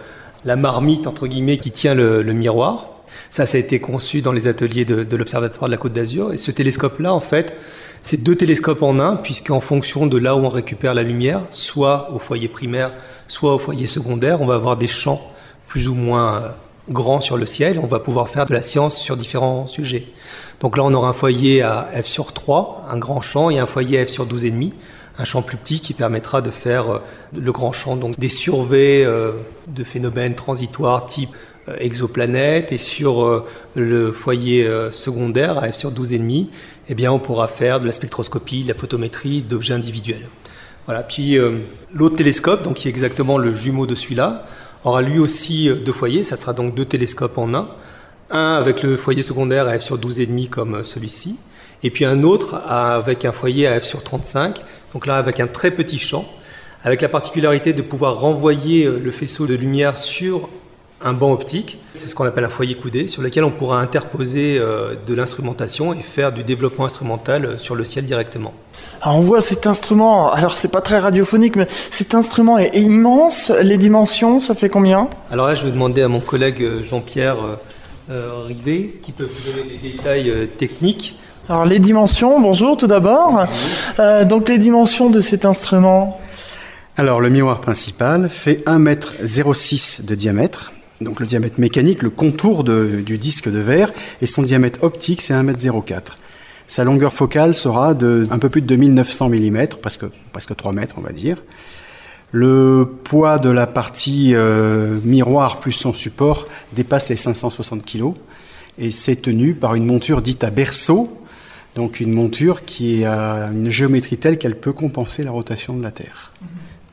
[0.44, 2.90] la marmite, entre guillemets, qui tient le, miroir.
[3.30, 6.32] Ça, ça a été conçu dans les ateliers de, l'Observatoire de la Côte d'Azur.
[6.32, 7.54] Et ce télescope-là, en fait,
[8.02, 12.12] c'est deux télescopes en un, puisqu'en fonction de là où on récupère la lumière, soit
[12.12, 12.92] au foyer primaire,
[13.28, 15.20] soit au foyer secondaire, on va avoir des champs
[15.66, 16.48] plus ou moins euh,
[16.88, 20.06] grands sur le ciel, on va pouvoir faire de la science sur différents sujets.
[20.60, 23.66] Donc là, on aura un foyer à f sur 3, un grand champ, et un
[23.66, 24.72] foyer à f sur 12,5,
[25.18, 27.02] un champ plus petit qui permettra de faire euh,
[27.34, 29.32] le grand champ, donc des surveys euh,
[29.66, 31.30] de phénomènes transitoires type
[31.68, 36.46] euh, exoplanètes et sur euh, le foyer euh, secondaire à f sur 12,5,
[36.88, 40.28] eh bien on pourra faire de la spectroscopie, de la photométrie d'objets individuels.
[40.84, 41.02] Voilà.
[41.02, 41.36] Puis
[41.92, 44.46] l'autre télescope, donc qui est exactement le jumeau de celui-là,
[44.84, 46.22] aura lui aussi deux foyers.
[46.22, 47.66] Ça sera donc deux télescopes en un.
[48.30, 51.38] Un avec le foyer secondaire à f sur 12,5 comme celui-ci,
[51.82, 54.62] et puis un autre avec un foyer à f sur 35.
[54.94, 56.24] Donc là avec un très petit champ,
[56.84, 60.48] avec la particularité de pouvoir renvoyer le faisceau de lumière sur
[61.02, 64.58] un banc optique, c'est ce qu'on appelle un foyer coudé, sur lequel on pourra interposer
[64.58, 68.54] euh, de l'instrumentation et faire du développement instrumental euh, sur le ciel directement.
[69.02, 73.52] Alors on voit cet instrument, alors c'est pas très radiophonique, mais cet instrument est, immense.
[73.62, 75.08] Les dimensions, ça fait combien?
[75.30, 77.36] Alors là, je vais demander à mon collègue euh, Jean-Pierre
[78.08, 81.18] Rivet, qui peut vous donner des détails techniques.
[81.48, 83.44] Alors les dimensions, bonjour tout d'abord.
[84.26, 86.20] donc les dimensions de cet instrument?
[86.96, 92.64] Alors le miroir principal fait 1,06 m de diamètre donc le diamètre mécanique, le contour
[92.64, 96.02] du disque de verre, et son diamètre optique, c'est 1,04 m.
[96.66, 100.96] Sa longueur focale sera de un peu plus de 2900 mm, presque, presque 3 mètres,
[100.98, 101.38] on va dire.
[102.32, 108.14] Le poids de la partie euh, miroir plus son support dépasse les 560 kg
[108.78, 111.08] et c'est tenu par une monture dite à berceau,
[111.76, 115.92] donc une monture qui a une géométrie telle qu'elle peut compenser la rotation de la
[115.92, 116.32] Terre.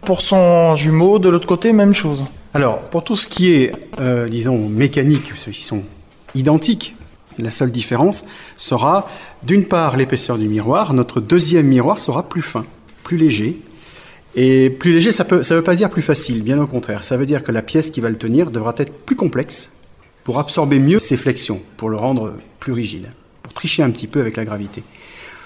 [0.02, 2.26] Pour son jumeau, de l'autre côté, même chose.
[2.56, 5.84] Alors, pour tout ce qui est, euh, disons, mécanique, ceux qui sont
[6.36, 6.96] identiques,
[7.40, 8.26] la seule différence
[8.58, 9.10] sera,
[9.42, 10.94] d'une part, l'épaisseur du miroir.
[10.94, 12.66] Notre deuxième miroir sera plus fin,
[13.04, 13.60] plus léger.
[14.36, 17.04] Et plus léger, ça ne veut pas dire plus facile, bien au contraire.
[17.04, 19.72] Ça veut dire que la pièce qui va le tenir devra être plus complexe
[20.24, 23.12] pour absorber mieux ses flexions, pour le rendre plus rigide,
[23.42, 24.84] pour tricher un petit peu avec la gravité.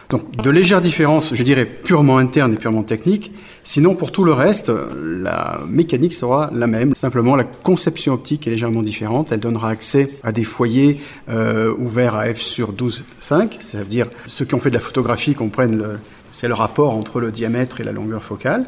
[0.10, 3.34] Donc de légères différences, je dirais purement internes et purement techniques.
[3.64, 6.96] Sinon, pour tout le reste, la mécanique sera la même.
[6.96, 9.34] Simplement, la conception optique est légèrement différente.
[9.34, 13.58] Elle donnera accès à des foyers euh, ouverts à f sur 12,5.
[13.60, 16.00] Ça veut dire ceux qui ont fait de la photographie comprennent le,
[16.32, 18.66] c'est le rapport entre le diamètre et la longueur focale.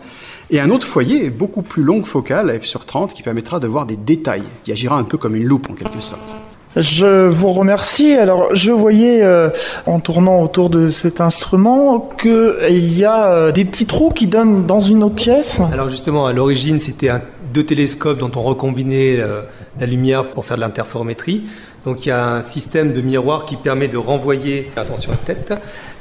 [0.50, 3.68] Et un autre foyer, beaucoup plus longue focale, à f sur 30, qui permettra de
[3.68, 6.36] voir des détails, qui agira un peu comme une loupe en quelque sorte.
[6.76, 8.14] Je vous remercie.
[8.14, 9.50] Alors, je voyais euh,
[9.88, 14.68] en tournant autour de cet instrument qu'il y a euh, des petits trous qui donnent
[14.68, 15.62] dans une autre pièce.
[15.74, 17.10] Alors justement, à l'origine, c'était
[17.52, 19.42] deux télescopes dont on recombinait euh,
[19.80, 21.46] la lumière pour faire de l'interférométrie.
[21.86, 25.34] Donc il y a un système de miroir qui permet de renvoyer, attention à la
[25.34, 25.54] tête,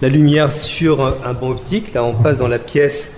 [0.03, 1.95] la lumière sur un banc optique.
[1.95, 3.15] Là, on passe dans la pièce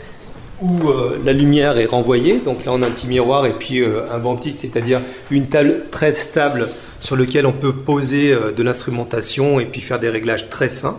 [0.63, 0.79] où
[1.25, 2.41] la lumière est renvoyée.
[2.45, 5.85] Donc là, on a un petit miroir et puis un banc optique, c'est-à-dire une table
[5.91, 6.69] très stable
[7.01, 10.99] sur lequel on peut poser euh, de l'instrumentation et puis faire des réglages très fins.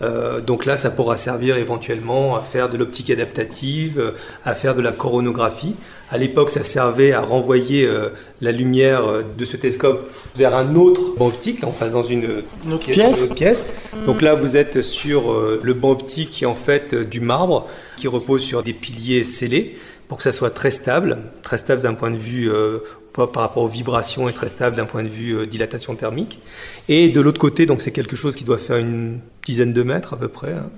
[0.00, 4.12] Euh, donc là, ça pourra servir éventuellement à faire de l'optique adaptative, euh,
[4.44, 5.74] à faire de la coronographie.
[6.10, 7.86] À l'époque, ça servait à renvoyer
[8.40, 9.02] la lumière
[9.36, 11.60] de ce télescope vers un autre banc optique.
[11.60, 12.24] Là, on passe dans une,
[12.72, 13.28] autre pièce.
[13.28, 13.66] pièce.
[14.06, 18.08] Donc là, vous êtes sur le banc optique qui est en fait du marbre, qui
[18.08, 19.76] repose sur des piliers scellés
[20.08, 22.50] pour que ça soit très stable, très stable d'un point de vue
[23.12, 26.38] par rapport aux vibrations est très stable d'un point de vue euh, dilatation thermique.
[26.88, 30.14] Et de l'autre côté, donc c'est quelque chose qui doit faire une dizaine de mètres
[30.14, 30.52] à peu près.
[30.52, 30.70] Hein.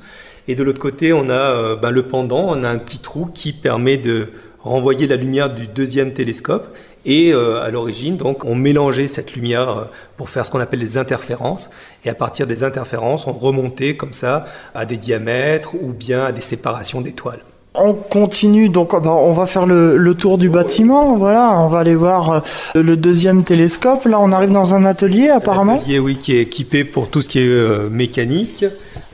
[0.48, 3.26] Et de l'autre côté, on a euh, ben, le pendant, on a un petit trou
[3.26, 4.28] qui permet de
[4.60, 6.74] renvoyer la lumière du deuxième télescope.
[7.06, 9.88] Et euh, à l'origine, donc, on mélangeait cette lumière
[10.18, 11.70] pour faire ce qu'on appelle les interférences.
[12.04, 16.32] Et à partir des interférences, on remontait comme ça à des diamètres ou bien à
[16.32, 17.40] des séparations d'étoiles.
[17.74, 21.14] On continue, donc bah, on va faire le, tour du bâtiment.
[21.14, 24.06] Voilà, on va aller voir euh, le deuxième télescope.
[24.06, 25.74] Là, on arrive dans un atelier apparemment.
[25.74, 28.64] Un atelier, oui, qui est équipé pour tout ce qui est euh, mécanique,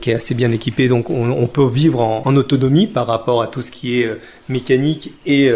[0.01, 0.87] qui est assez bien équipé.
[0.87, 5.13] Donc, on, peut vivre en, autonomie par rapport à tout ce qui est euh, mécanique
[5.25, 5.51] et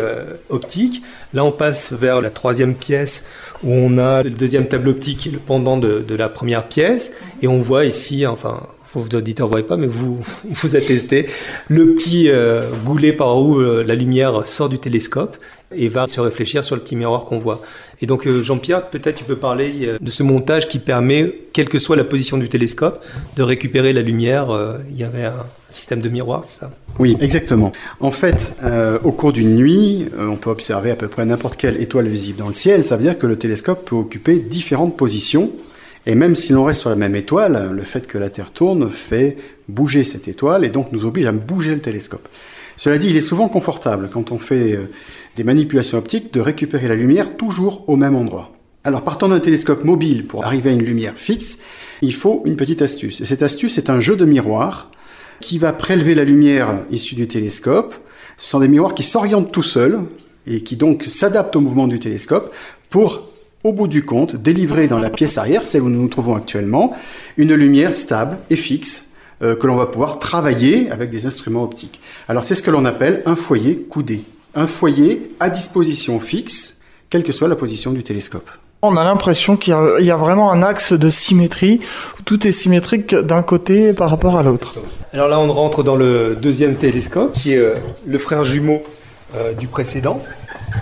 [0.50, 1.02] optique.
[1.34, 3.28] Là, on passe vers la troisième pièce
[3.64, 7.60] où on a le deuxième tableau optique le pendant de la première pièce, et on
[7.60, 8.62] voit ici, enfin
[9.00, 11.28] vous auditeurs ne voyez pas, mais vous vous attestez,
[11.70, 15.38] le petit euh, goulet par où euh, la lumière sort du télescope
[15.74, 17.62] et va se réfléchir sur le petit miroir qu'on voit.
[18.02, 21.80] Et donc euh, Jean-Pierre, peut-être tu peux parler de ce montage qui permet, quelle que
[21.80, 23.02] soit la position du télescope,
[23.38, 24.50] de récupérer la lumière.
[24.90, 26.72] Il y avait un système de miroir, c'est ça?
[27.00, 27.72] Oui, exactement.
[28.02, 28.58] En fait,
[29.04, 32.48] au cours d'une nuit, on peut observer à peu près n'importe quelle étoile visible dans
[32.48, 32.84] le ciel.
[32.84, 35.52] Ça veut dire que le télescope peut occuper différentes positions
[36.06, 38.90] et même si l'on reste sur la même étoile, le fait que la Terre tourne
[38.90, 39.38] fait
[39.68, 42.28] bouger cette étoile et donc nous oblige à bouger le télescope.
[42.78, 44.90] Cela dit, il est souvent confortable quand on fait euh,
[45.36, 48.52] des manipulations optiques de récupérer la lumière toujours au même endroit.
[48.84, 51.60] Alors partant d'un télescope mobile pour arriver à une lumière fixe,
[52.02, 53.22] il faut une petite astuce.
[53.22, 54.90] Et cette astuce est un jeu de miroirs
[55.40, 57.94] qui va prélever la lumière issue du télescope.
[58.38, 60.00] Ce sont des miroirs qui s'orientent tout seuls
[60.48, 62.52] et qui donc s'adaptent au mouvement du télescope
[62.90, 63.31] pour
[63.64, 66.94] au bout du compte, délivrer dans la pièce arrière, celle où nous nous trouvons actuellement,
[67.38, 69.10] une lumière stable et fixe
[69.42, 72.00] euh, que l'on va pouvoir travailler avec des instruments optiques.
[72.28, 74.24] Alors c'est ce que l'on appelle un foyer coudé.
[74.56, 78.50] Un foyer à disposition fixe, quelle que soit la position du télescope.
[78.84, 81.82] On a l'impression qu'il y, a vraiment un axe de symétrie,
[82.20, 84.74] où tout est symétrique d'un côté par rapport à l'autre.
[85.14, 87.76] Alors là, on rentre dans le deuxième télescope, qui est euh,
[88.08, 88.82] le frère jumeau
[89.36, 90.20] euh, du précédent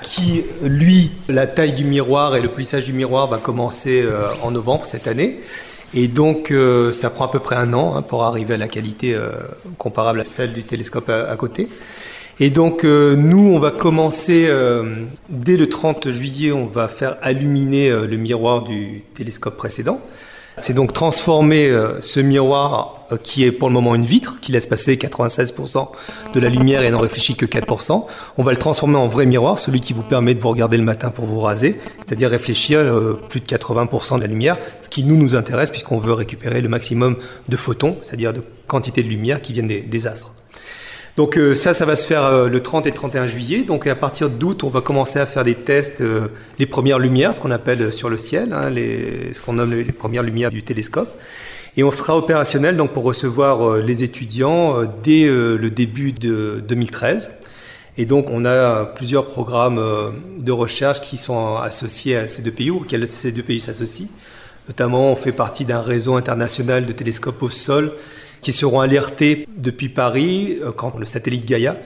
[0.02, 4.52] qui, lui, la taille du miroir et le plissage du miroir va commencer euh, en
[4.52, 5.40] novembre cette année.
[5.94, 8.68] Et donc, euh, ça prend à peu près un an hein, pour arriver à la
[8.68, 9.32] qualité euh,
[9.78, 11.68] comparable à celle du télescope à, côté.
[12.40, 14.50] Et donc, nous, on va commencer
[15.28, 20.00] dès le 30 juillet, on va faire illuminer le miroir du télescope précédent.
[20.62, 24.52] C'est donc transformer euh, ce miroir euh, qui est pour le moment une vitre, qui
[24.52, 25.88] laisse passer 96%
[26.34, 28.06] de la lumière et n'en réfléchit que 4%.
[28.38, 30.84] On va le transformer en vrai miroir, celui qui vous permet de vous regarder le
[30.84, 35.04] matin pour vous raser, c'est-à-dire réfléchir euh, plus de 80% de la lumière, ce qui
[35.04, 37.16] nous nous intéresse puisqu'on veut récupérer le maximum
[37.48, 40.34] de photons, c'est-à-dire de quantité de lumière qui viennent des astres.
[41.18, 43.64] Donc euh, ça, ça va se faire euh, le 30 et 31 juillet.
[43.64, 47.36] Donc à partir d'août, on va commencer à faire des tests, euh, les premières lumières,
[47.36, 51.10] ce qu'on appelle sur le ciel, hein, ce qu'on nomme les premières lumières du télescope.
[51.78, 57.32] Et on sera opérationnel donc pour recevoir les étudiants dès le début de 2013.
[57.98, 59.80] Et donc on a plusieurs programmes
[60.42, 64.08] de recherche qui sont associés à ces deux pays, auxquels ces deux pays s'associent.
[64.70, 67.92] Notamment, on fait partie d'un réseau international de télescopes au sol
[68.42, 71.78] qui seront alertés depuis Paris euh, quand le satellite Gaia.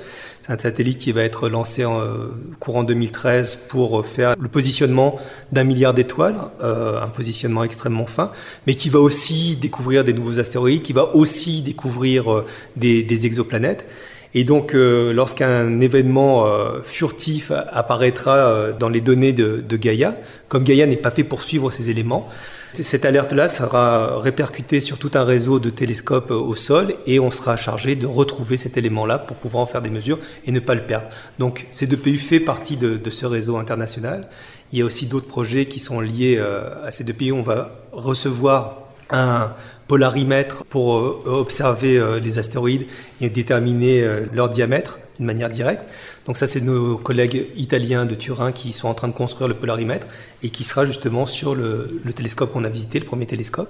[0.41, 2.27] C'est un satellite qui va être lancé en euh,
[2.59, 5.17] courant 2013 pour faire le positionnement
[5.53, 8.31] d'un milliard d'étoiles, euh, un positionnement extrêmement fin,
[8.67, 12.43] mais qui va aussi découvrir des nouveaux astéroïdes, qui va aussi découvrir
[12.75, 13.87] des, exoplanètes.
[14.33, 16.45] Et donc, lorsqu'un événement
[16.83, 20.15] furtif apparaîtra dans les données de, de Gaia,
[20.49, 22.29] comme Gaia n'est pas fait pour suivre ces éléments,
[22.73, 27.55] cette alerte-là sera répercutée sur tout un réseau de télescopes au sol et on sera
[27.55, 30.83] chargé de retrouver cet élément-là pour pouvoir en faire des mesures et ne pas le
[30.83, 31.07] perdre.
[31.39, 34.27] Donc ces deux pays font partie de, ce réseau international.
[34.71, 37.31] Il y a aussi d'autres projets qui sont liés euh, à ces deux pays.
[37.31, 39.53] On va recevoir un
[39.87, 42.87] polarimètre pour euh, observer euh, les astéroïdes
[43.21, 45.83] et déterminer leur diamètre d'une manière directe.
[46.25, 49.53] Donc ça, c'est nos collègues italiens de Turin qui sont en train de construire le
[49.53, 50.07] polarimètre
[50.41, 53.69] et qui sera justement sur le, télescope qu'on a visité, le premier télescope.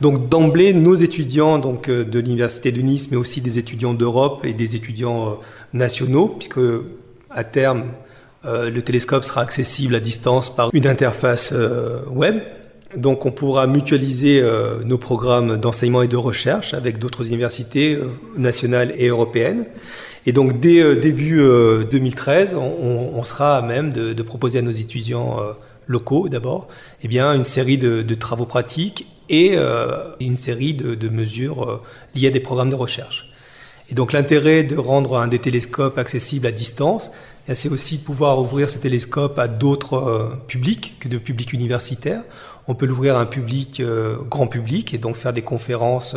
[0.00, 4.44] Donc d'emblée, nos étudiants donc, euh, de l'Université de Nice, mais aussi des étudiants d'Europe
[4.44, 5.32] et des étudiants euh,
[5.72, 6.60] nationaux, puisque
[7.30, 7.84] à terme,
[8.44, 11.54] euh, le télescope sera accessible à distance par une interface
[12.10, 12.40] web.
[12.94, 14.42] Donc on pourra mutualiser
[14.84, 17.98] nos programmes d'enseignement et de recherche avec d'autres universités
[18.36, 19.66] nationales et européennes.
[20.26, 21.36] Et donc dès euh, début
[21.90, 25.52] 2013, euh, on, sera à même de, proposer à nos étudiants euh,
[25.86, 26.66] locaux d'abord,
[27.02, 29.56] eh bien une série de, travaux pratiques et
[30.20, 31.80] une série de, mesures
[32.14, 33.30] liées à des programmes de recherche.
[33.88, 37.12] Et donc l'intérêt de rendre un des télescopes accessible à distance,
[37.48, 42.22] eh c'est aussi de pouvoir ouvrir ce télescope à d'autres publics que de publics universitaires.
[42.68, 43.82] On peut l'ouvrir à un public
[44.28, 46.16] grand public et donc faire des conférences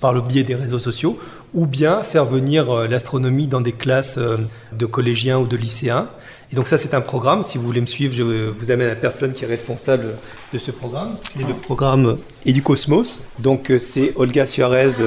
[0.00, 1.18] par le biais des réseaux sociaux,
[1.54, 4.36] ou bien faire venir euh, l'astronomie dans des classes euh,
[4.72, 6.08] de collégiens ou de lycéens.
[6.52, 7.42] Et donc ça, c'est un programme.
[7.42, 10.06] Si vous voulez me suivre, je vous amène la personne qui est responsable
[10.52, 11.16] de ce programme.
[11.16, 13.24] C'est le programme Educosmos.
[13.38, 15.02] Donc euh, c'est Olga Suarez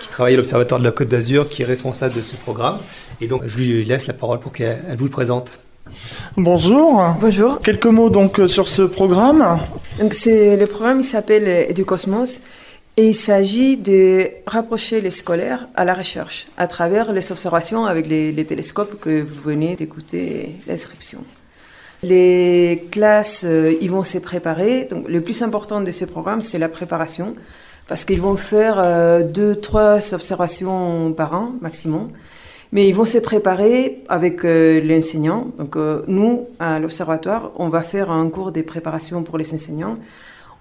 [0.00, 2.78] qui travaille à l'Observatoire de la Côte d'Azur, qui est responsable de ce programme.
[3.20, 5.58] Et donc je lui laisse la parole pour qu'elle vous le présente.
[6.36, 7.16] Bonjour.
[7.20, 7.60] Bonjour.
[7.60, 9.60] Quelques mots donc sur ce programme.
[9.98, 12.40] Donc c'est le programme il s'appelle Educosmos
[12.96, 18.06] et il s'agit de rapprocher les scolaires à la recherche à travers les observations avec
[18.06, 21.24] les, télescopes que vous venez d'écouter l'inscription.
[22.02, 24.84] Les classes, euh, ils vont se préparer.
[24.84, 27.34] Donc, le plus important de ce programme, c'est la préparation,
[27.88, 32.10] parce qu'ils vont faire euh, deux, trois observations par an maximum.
[32.72, 35.52] Mais ils vont se préparer avec euh, l'enseignant.
[35.58, 35.76] Donc,
[36.08, 39.98] nous, à l'observatoire, on va faire un cours de préparation pour les enseignants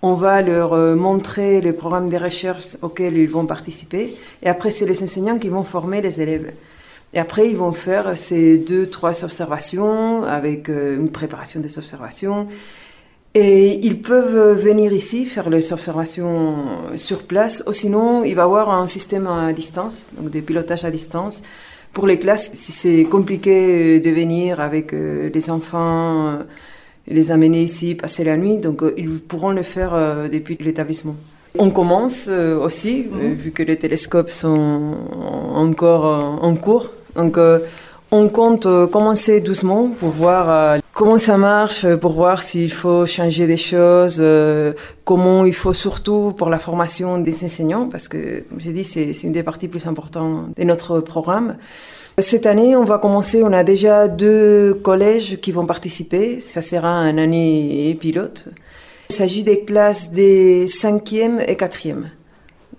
[0.06, 4.16] on va leur euh, montrer le programme de recherche auquel ils vont participer.
[4.43, 6.53] Et après, c'est les enseignants qui vont former les élèves.
[7.14, 12.47] Et après, ils vont faire ces deux, trois observations avec euh, une préparation des observations.
[13.34, 16.58] Et ils peuvent venir ici faire les observations
[16.97, 20.86] sur place, ou sinon, il va y avoir un système à distance, donc de pilotage
[20.86, 21.41] à distance.
[21.96, 26.39] Pour les classes, si c'est compliqué de venir avec euh, les enfants,
[27.08, 28.58] les amener ici, passer la nuit.
[28.58, 31.16] Donc, euh, ils pourront le faire euh, depuis l'établissement.
[31.58, 33.34] On commence euh, aussi, mhm.
[33.34, 34.96] vu que les télescopes sont
[35.54, 36.06] encore
[36.43, 36.89] en cours.
[37.16, 37.38] Donc,
[38.20, 43.57] on compte commencer doucement pour voir comment ça marche, pour voir s'il faut changer des
[43.57, 44.24] choses,
[45.03, 49.11] comment il faut surtout pour la formation des enseignants, parce que, comme j'ai dit, c'est
[49.24, 51.57] une des parties plus importantes de notre programme.
[52.18, 56.39] Cette année, on va commencer, on a déjà deux collèges qui vont participer.
[56.39, 58.47] Ça sera un année pilote.
[59.09, 62.05] Il s'agit des classes des 5e et 4e.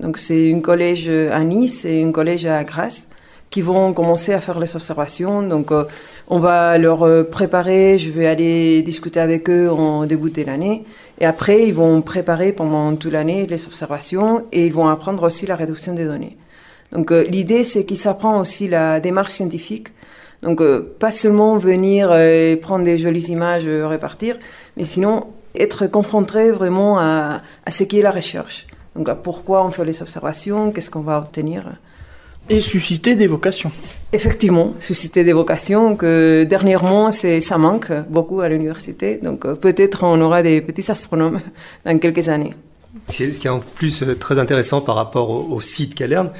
[0.01, 3.11] Donc c'est un collège à Nice et un collège à Grasse
[3.51, 5.43] qui vont commencer à faire les observations.
[5.43, 5.85] Donc euh,
[6.29, 10.85] on va leur euh, préparer, je vais aller discuter avec eux en début de l'année.
[11.21, 15.47] Et après, ils vont préparer pendant toute l'année les observations et ils vont apprendre aussi
[15.47, 16.37] la réduction des données.
[16.93, 19.89] Donc euh, l'idée, c'est qu'il s'apprend aussi la démarche scientifique.
[20.43, 20.63] Donc
[20.99, 24.37] pas seulement venir et prendre des jolies images, repartir,
[24.77, 25.29] mais sinon
[25.59, 28.67] être confronté vraiment à, à ce qu'est la recherche.
[28.95, 31.73] Donc pourquoi on fait les observations, qu'est-ce qu'on va obtenir.
[32.49, 33.73] Et susciter des vocations.
[34.13, 39.19] Effectivement, susciter des vocations que dernièrement, ça manque beaucoup à l'université.
[39.23, 41.41] Donc peut-être on aura des petits astronomes
[41.85, 42.55] dans quelques années.
[43.09, 46.31] Ce qui est en plus très intéressant par rapport au, au site Calerne,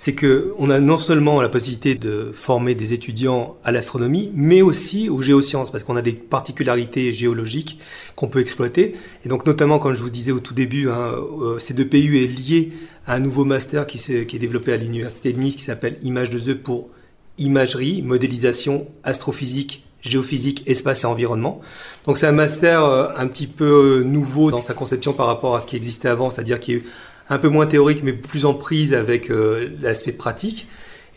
[0.00, 5.10] c'est qu'on a non seulement la possibilité de former des étudiants à l'astronomie, mais aussi
[5.10, 7.78] aux géosciences, parce qu'on a des particularités géologiques
[8.16, 8.94] qu'on peut exploiter.
[9.26, 12.72] Et donc notamment, comme je vous disais au tout début, hein, euh, C2PU est lié
[13.06, 16.30] à un nouveau master qui, qui est développé à l'Université de Nice qui s'appelle Image
[16.30, 16.88] 2E pour
[17.36, 21.60] imagerie, modélisation, astrophysique géophysique, espace et environnement.
[22.06, 25.54] Donc c'est un master euh, un petit peu euh, nouveau dans sa conception par rapport
[25.54, 26.86] à ce qui existait avant, c'est-à-dire qu'il y a eu
[27.30, 30.66] un peu moins théorique, mais plus en prise avec euh, l'aspect pratique.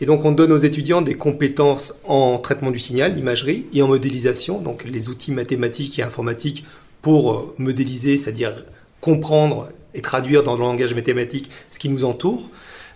[0.00, 3.88] Et donc, on donne aux étudiants des compétences en traitement du signal, imagerie, et en
[3.88, 6.64] modélisation, donc les outils mathématiques et informatiques
[7.02, 8.64] pour euh, modéliser, c'est-à-dire
[9.00, 12.48] comprendre et traduire dans le langage mathématique ce qui nous entoure.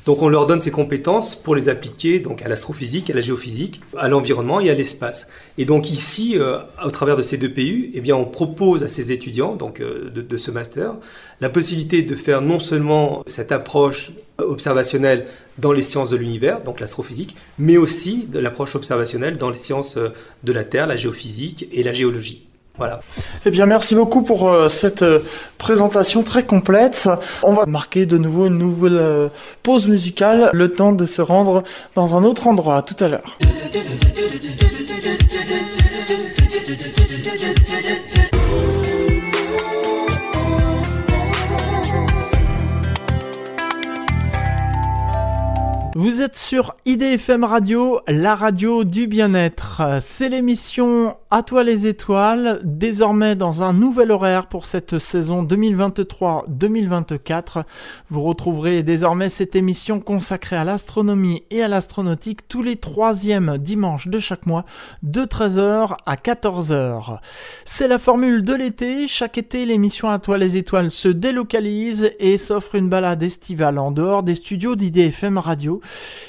[0.09, 3.83] Donc on leur donne ces compétences pour les appliquer donc à l'astrophysique, à la géophysique,
[3.95, 5.29] à l'environnement et à l'espace.
[5.59, 9.13] Et donc ici, euh, au travers de ces deux PU, eh on propose à ces
[9.13, 10.95] étudiants donc euh, de, ce master
[11.43, 15.27] la possibilité de faire non seulement cette approche observationnelle
[15.59, 19.99] dans les sciences de l'univers, donc l'astrophysique, mais aussi de l'approche observationnelle dans les sciences
[19.99, 20.09] euh,
[20.43, 22.48] de la Terre, la géophysique et la géologie.
[22.79, 23.01] Voilà.
[23.45, 25.19] Eh bien, merci beaucoup pour euh, cette euh,
[25.59, 27.09] présentation très complète.
[27.43, 29.29] On va marquer de nouveau une nouvelle euh,
[29.65, 31.65] pause musicale, le temps de se rendre
[31.97, 32.83] dans un autre endroit.
[32.83, 33.37] tout à l'heure.
[46.01, 49.83] Vous êtes sur IDFM Radio, la radio du bien-être.
[50.01, 57.65] C'est l'émission À toi les étoiles, désormais dans un nouvel horaire pour cette saison 2023-2024.
[58.11, 64.07] Vous retrouverez désormais cette émission consacrée à l'astronomie et à l'astronautique tous les troisièmes dimanches
[64.07, 64.65] de chaque mois
[65.03, 67.19] de 13h à 14h.
[67.65, 69.09] C'est la formule de l'été.
[69.09, 73.91] Chaque été, l'émission À toi les étoiles se délocalise et s'offre une balade estivale en
[73.91, 75.81] dehors des studios d'IDFM Radio.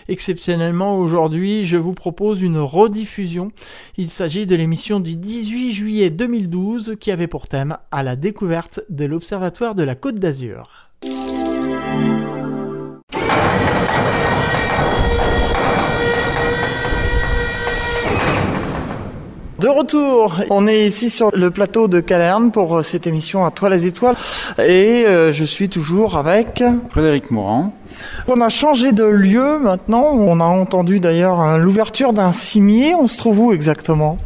[0.07, 3.51] Exceptionnellement aujourd'hui, je vous propose une rediffusion.
[3.97, 8.82] Il s'agit de l'émission du 18 juillet 2012 qui avait pour thème à la découverte
[8.89, 10.89] de l'Observatoire de la Côte d'Azur.
[19.60, 23.51] De retour, on est ici sur le plateau de Calerne pour euh, cette émission à
[23.51, 24.16] Toi les étoiles.
[24.57, 27.74] Et euh, je suis toujours avec Frédéric Morand.
[28.30, 33.07] On a changé de lieu maintenant, on a entendu d'ailleurs hein, l'ouverture d'un cimier, on
[33.07, 34.18] se trouve où exactement?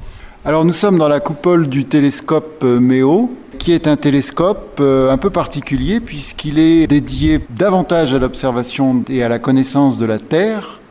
[0.45, 5.17] Alors nous sommes dans la coupole du télescope euh, MEO qui est un télescope un
[5.17, 10.81] peu particulier puisqu'il est dédié davantage à l'observation et à la connaissance de la Terre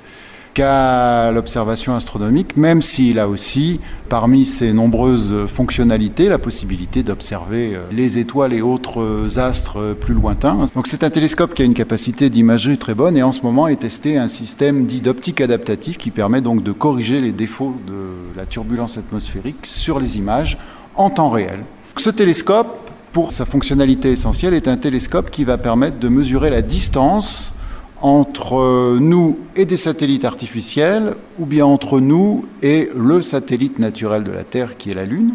[0.55, 7.85] qu'à l'observation astronomique, même s'il a aussi, parmi ses nombreuses fonctionnalités, la possibilité d'observer euh,
[7.91, 10.67] les étoiles et autres euh, astres euh, plus lointains.
[10.75, 13.69] Donc c'est un télescope qui a une capacité d'imagerie très bonne et en ce moment
[13.69, 18.37] est testé un système dit d'optique adaptative qui permet donc de corriger les défauts de
[18.37, 20.59] la turbulence atmosphérique sur les images
[20.97, 21.61] en temps réel.
[21.97, 26.63] Ce télescope, pour sa fonctionnalité essentielle, est un télescope qui va permettre de mesurer la
[26.63, 27.55] distance
[28.03, 34.33] entre nous et des satellites artificiels, ou bien entre nous et le satellite naturel de
[34.33, 35.35] la Terre qui est la Lune.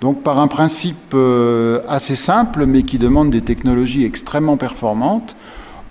[0.00, 5.36] Donc par un principe euh, assez simple, mais qui demande des technologies extrêmement performantes,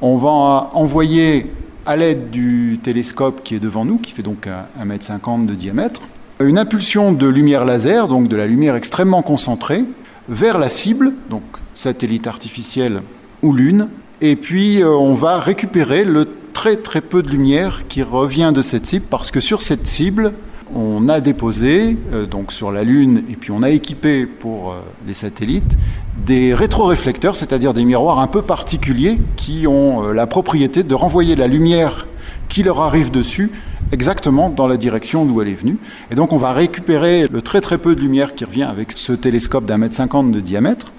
[0.02, 1.46] on va envoyer
[1.86, 6.02] à l'aide du télescope qui est devant nous, qui fait donc 1,50 m de diamètre,
[6.40, 9.84] une impulsion de lumière laser, donc de la lumière extrêmement concentrée,
[10.28, 11.44] vers la cible, donc
[11.76, 13.02] satellite artificiel
[13.44, 13.90] ou Lune,
[14.22, 18.62] et puis euh, on va récupérer le très très peu de lumière qui revient de
[18.62, 20.34] cette cible parce que sur cette cible,
[20.76, 24.82] on a déposé, euh, donc sur la Lune, et puis on a équipé pour euh,
[25.08, 25.78] les satellites,
[26.26, 31.48] des rétroréflecteurs, c'est-à-dire des miroirs un peu particuliers qui ont la propriété de renvoyer la
[31.48, 32.06] lumière
[32.50, 33.52] qui leur arrive dessus
[33.92, 35.78] exactement dans la direction d'où elle est venue.
[36.12, 39.14] Et donc on va récupérer le très très peu de lumière qui revient avec ce
[39.14, 40.92] télescope d'un mètre cinquante de diamètre,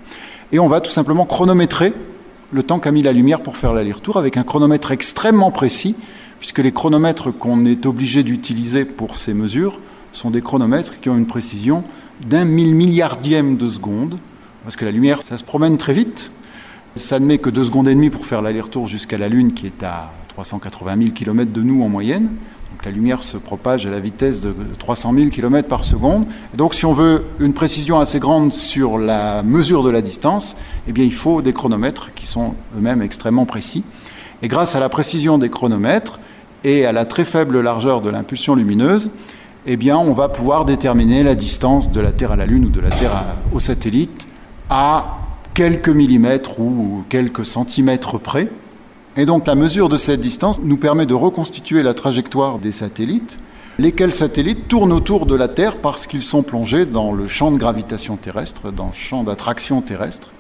[0.53, 1.93] et on va tout simplement chronométrer
[2.53, 5.95] le temps qu'a mis la lumière pour faire l'aller-retour avec un chronomètre extrêmement précis,
[6.39, 9.81] puisque les chronomètres qu'on est obligé d'utiliser pour ces mesures
[10.13, 11.85] sont des chronomètres qui ont une précision
[12.27, 14.19] d'un mille milliardième de seconde,
[14.65, 16.31] parce que la lumière, ça se promène très vite.
[16.97, 19.67] Ça ne met que deux secondes et demie pour faire l'aller-retour jusqu'à la Lune, qui
[19.67, 22.31] est à 380 000 km de nous en moyenne
[22.85, 26.27] la lumière se propage à la vitesse de 300 000 km par seconde.
[26.55, 30.57] donc si on veut une précision assez grande sur la mesure de la distance,
[30.89, 33.85] eh bien il faut des chronomètres qui sont eux-mêmes extrêmement précis.
[34.43, 36.21] Et grâce à la précision des chronomètres
[36.65, 39.11] et à la très faible largeur de l'impulsion lumineuse,
[39.67, 42.71] eh bien on va pouvoir déterminer la distance de la Terre à la Lune ou
[42.71, 44.27] de la Terre au satellite
[44.71, 45.19] à
[45.53, 48.49] quelques millimètres ou quelques centimètres près.
[49.17, 53.39] Et donc la mesure de cette distance nous permet de reconstituer la trajectoire des satellites,
[53.79, 57.59] lesquels satellites tournent autour de la Terre parce qu'ils sont plongés dans le champ de
[57.59, 60.31] gravitation terrestre, dans le champ d'attraction terrestre.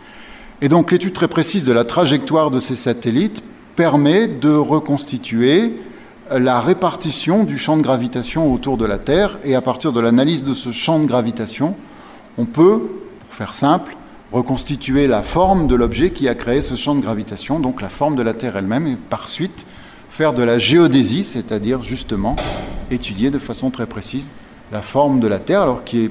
[0.62, 3.42] Et donc l'étude très précise de la trajectoire de ces satellites
[3.74, 5.72] permet de reconstituer
[6.30, 9.38] la répartition du champ de gravitation autour de la Terre.
[9.42, 11.74] Et à partir de l'analyse de ce champ de gravitation,
[12.38, 12.82] on peut,
[13.20, 13.96] pour faire simple,
[14.32, 18.16] reconstituer la forme de l'objet qui a créé ce champ de gravitation, donc la forme
[18.16, 19.66] de la Terre elle-même, et par suite
[20.08, 22.36] faire de la géodésie, c'est-à-dire justement
[22.90, 24.30] étudier de façon très précise
[24.72, 26.10] la forme de la Terre, alors qui est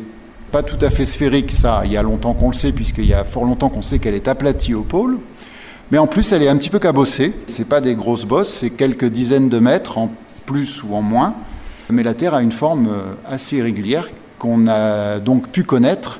[0.51, 3.13] pas tout à fait sphérique, ça, il y a longtemps qu'on le sait, puisqu'il y
[3.13, 5.19] a fort longtemps qu'on sait qu'elle est aplatie au pôle,
[5.91, 7.33] mais en plus elle est un petit peu cabossée.
[7.47, 10.11] C'est pas des grosses bosses, c'est quelques dizaines de mètres en
[10.45, 11.35] plus ou en moins,
[11.89, 14.07] mais la Terre a une forme euh, assez irrégulière
[14.37, 16.19] qu'on a donc pu connaître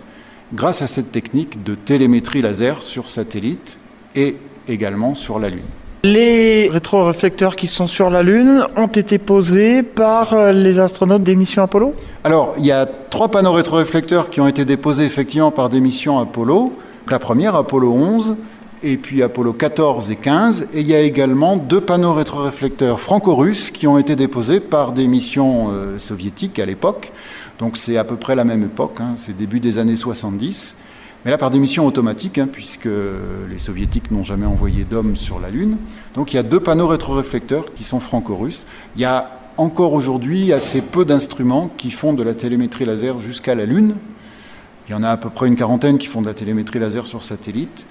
[0.54, 3.78] grâce à cette technique de télémétrie laser sur satellite
[4.16, 4.38] et
[4.68, 5.62] également sur la Lune.
[6.04, 11.36] Les rétroréflecteurs qui sont sur la Lune ont été posés par euh, les astronautes des
[11.36, 11.94] missions Apollo?
[12.24, 16.18] Alors, il y a trois panneaux rétroréflecteurs qui ont été déposés effectivement par des missions
[16.18, 16.72] Apollo.
[17.10, 18.38] La première, Apollo 11,
[18.82, 20.70] et puis Apollo 14 et 15.
[20.74, 25.08] Et il y a également deux panneaux rétroréflecteurs franco-russes qui ont été déposés par des
[25.08, 27.12] missions euh, soviétiques à l'époque.
[27.60, 30.76] Donc c'est à peu près la même époque, hein, c'est début des années 70.
[31.26, 32.88] Mais là, par des missions automatiques, hein, puisque
[33.50, 35.78] les soviétiques n'ont jamais envoyé d'hommes sur la Lune.
[36.14, 38.66] Donc il y a deux panneaux rétroréflecteurs qui sont franco-russes.
[38.96, 43.56] Il y a encore aujourd'hui assez peu d'instruments qui font de la télémétrie laser jusqu'à
[43.56, 43.96] la Lune.
[44.88, 47.06] Il y en a à peu près une quarantaine qui font de la télémétrie laser
[47.06, 47.86] sur satellite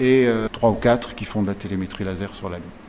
[0.00, 2.83] et euh, trois ou quatre qui font de la télémétrie laser sur la Lune.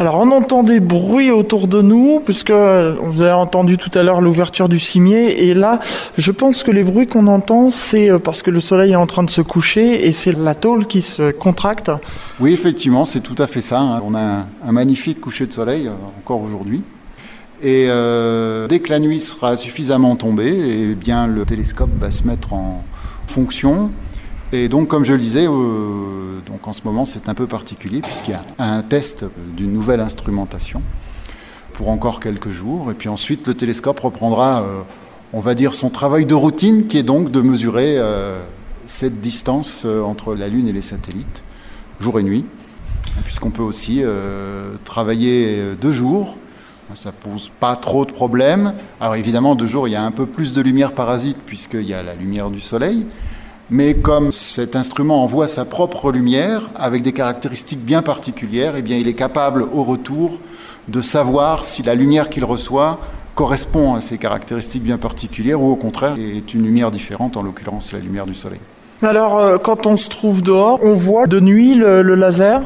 [0.00, 4.20] Alors on entend des bruits autour de nous, puisque vous avez entendu tout à l'heure
[4.20, 5.80] l'ouverture du cimier, et là
[6.16, 9.08] je pense que les bruits qu'on entend, c'est euh, parce que le soleil est en
[9.08, 11.90] train de se coucher et c'est la tôle qui se contracte.
[12.38, 13.80] Oui, effectivement, c'est tout à fait ça.
[13.80, 14.00] Hein.
[14.04, 16.82] On a un, magnifique coucher de soleil, euh, encore aujourd'hui.
[17.60, 22.22] Et euh, dès que la nuit sera suffisamment tombée, eh bien, le télescope va se
[22.22, 22.84] mettre en
[23.26, 23.90] fonction
[24.52, 28.00] et donc, comme je le disais, euh, donc en ce moment, c'est un peu particulier
[28.00, 29.24] puisqu'il y a un test
[29.56, 30.82] d'une nouvelle instrumentation.
[31.74, 32.90] pour encore quelques jours.
[32.90, 34.64] Et puis ensuite, le télescope reprendra,
[35.32, 37.98] on va dire, son travail de routine, qui est donc de mesurer
[38.84, 41.44] cette distance entre la Lune et les satellites,
[42.00, 42.44] jour et nuit,
[43.22, 44.02] puisqu'on peut aussi
[44.84, 46.36] travailler deux jours
[46.94, 48.74] ça pose pas trop de problèmes.
[49.00, 51.94] Alors évidemment, de jour, il y a un peu plus de lumière parasite puisqu'il y
[51.94, 53.06] a la lumière du soleil.
[53.70, 58.96] Mais comme cet instrument envoie sa propre lumière avec des caractéristiques bien particulières, eh bien,
[58.96, 60.40] il est capable au retour
[60.88, 62.98] de savoir si la lumière qu'il reçoit
[63.34, 67.92] correspond à ces caractéristiques bien particulières ou au contraire est une lumière différente, en l'occurrence
[67.92, 68.60] la lumière du soleil.
[69.02, 72.62] Alors, euh, quand on se trouve dehors, on voit de nuit le laser?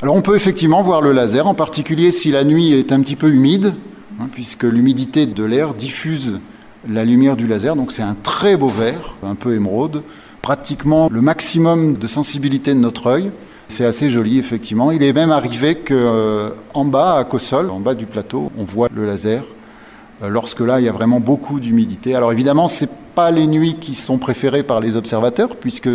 [0.00, 3.16] Alors on peut effectivement voir le laser, en particulier si la nuit est un petit
[3.16, 3.74] peu humide,
[4.20, 6.40] hein, puisque l'humidité de l'air diffuse
[6.88, 7.74] la lumière du laser.
[7.74, 10.02] Donc c'est un très beau vert, un peu émeraude,
[10.42, 13.30] pratiquement le maximum de sensibilité de notre œil.
[13.68, 14.90] C'est assez joli, effectivement.
[14.90, 16.50] Il est même arrivé qu'en euh,
[16.84, 19.42] bas, à Cossol, en bas du plateau, on voit le laser.
[20.22, 22.14] Euh, lorsque là, il y a vraiment beaucoup d'humidité.
[22.14, 25.90] Alors évidemment, ce pas les nuits qui sont préférées par les observateurs, puisque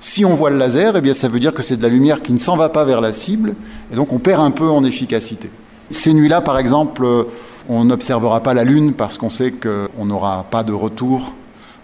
[0.00, 2.20] si on voit le laser, eh bien, ça veut dire que c'est de la lumière
[2.20, 3.54] qui ne s'en va pas vers la cible,
[3.92, 5.50] et donc on perd un peu en efficacité.
[5.90, 7.06] Ces nuits-là, par exemple,
[7.68, 11.34] on n'observera pas la Lune parce qu'on sait qu'on n'aura pas de retour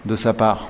[0.07, 0.69] de sa part.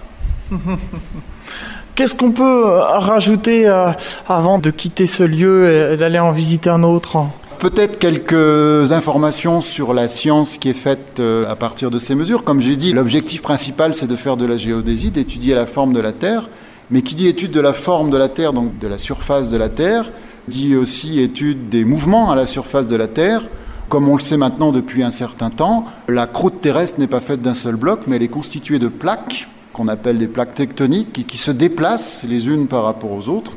[1.94, 3.90] Qu'est-ce qu'on peut euh, rajouter euh,
[4.26, 7.26] avant de quitter ce lieu et d'aller en visiter un autre?
[7.58, 12.42] Peut-être quelques informations sur la science qui est faite euh, à partir de ces mesures.
[12.42, 16.00] Comme j'ai dit, l'objectif principal, c'est de faire de la géodésie, d'étudier la forme de
[16.00, 16.48] la Terre.
[16.90, 19.56] Mais qui dit étude de la forme de la Terre, donc de la surface de
[19.56, 20.10] la Terre,
[20.48, 23.42] dit aussi étude des mouvements à la surface de la Terre.
[23.90, 27.42] Comme on le sait maintenant depuis un certain temps, la croûte terrestre n'est pas faite
[27.42, 31.38] d'un seul bloc, mais elle est constituée de plaques, qu'on appelle des plaques tectoniques, qui
[31.38, 33.52] se déplacent les unes par rapport aux autres.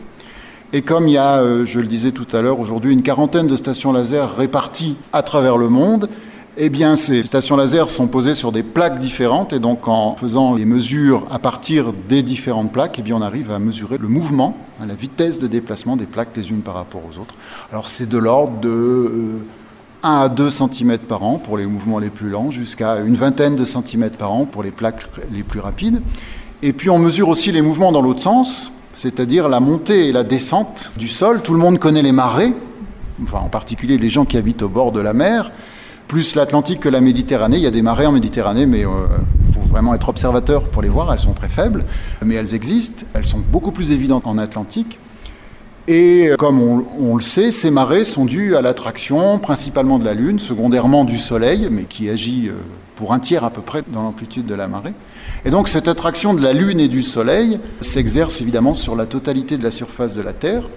[0.72, 3.48] Et comme il y a, euh, je le disais tout à l'heure, aujourd'hui une quarantaine
[3.48, 6.10] de stations laser réparties à travers le monde,
[6.58, 10.54] eh bien, ces stations laser sont posées sur des plaques différentes et donc en faisant
[10.54, 14.58] les mesures à partir des différentes plaques, eh bien, on arrive à mesurer le mouvement,
[14.80, 17.36] hein, la vitesse de déplacement des plaques les unes par rapport aux autres.
[17.72, 19.40] Alors, c'est de l'ordre de
[20.04, 23.16] 1 euh, à 2 cm par an pour les mouvements les plus lents, jusqu'à une
[23.16, 26.02] vingtaine de centimètres par an pour les plaques les plus rapides.
[26.62, 30.24] Et puis, on mesure aussi les mouvements dans l'autre sens, c'est-à-dire la montée et la
[30.24, 31.42] descente du sol.
[31.42, 32.54] Tout le monde connaît les marées,
[33.32, 35.52] en particulier les gens qui habitent au bord de la mer
[36.08, 37.58] plus l'Atlantique que la Méditerranée.
[37.58, 39.08] Il y a des marées en Méditerranée, mais il euh,
[39.54, 41.12] faut vraiment être observateur pour les voir.
[41.12, 41.86] Elles sont très faibles,
[42.24, 43.06] mais elles existent.
[43.14, 45.00] Elles sont beaucoup plus évidentes en Atlantique.
[45.88, 50.40] Et comme on, le sait, ces marées sont dues à l'attraction principalement de la Lune,
[50.40, 52.54] secondairement du Soleil, mais qui agit euh,
[52.96, 54.94] pour un tiers à peu près dans l'amplitude de la marée.
[55.44, 59.58] Et donc cette attraction de la Lune et du Soleil s'exerce évidemment sur la totalité
[59.58, 60.70] de la surface de la Terre.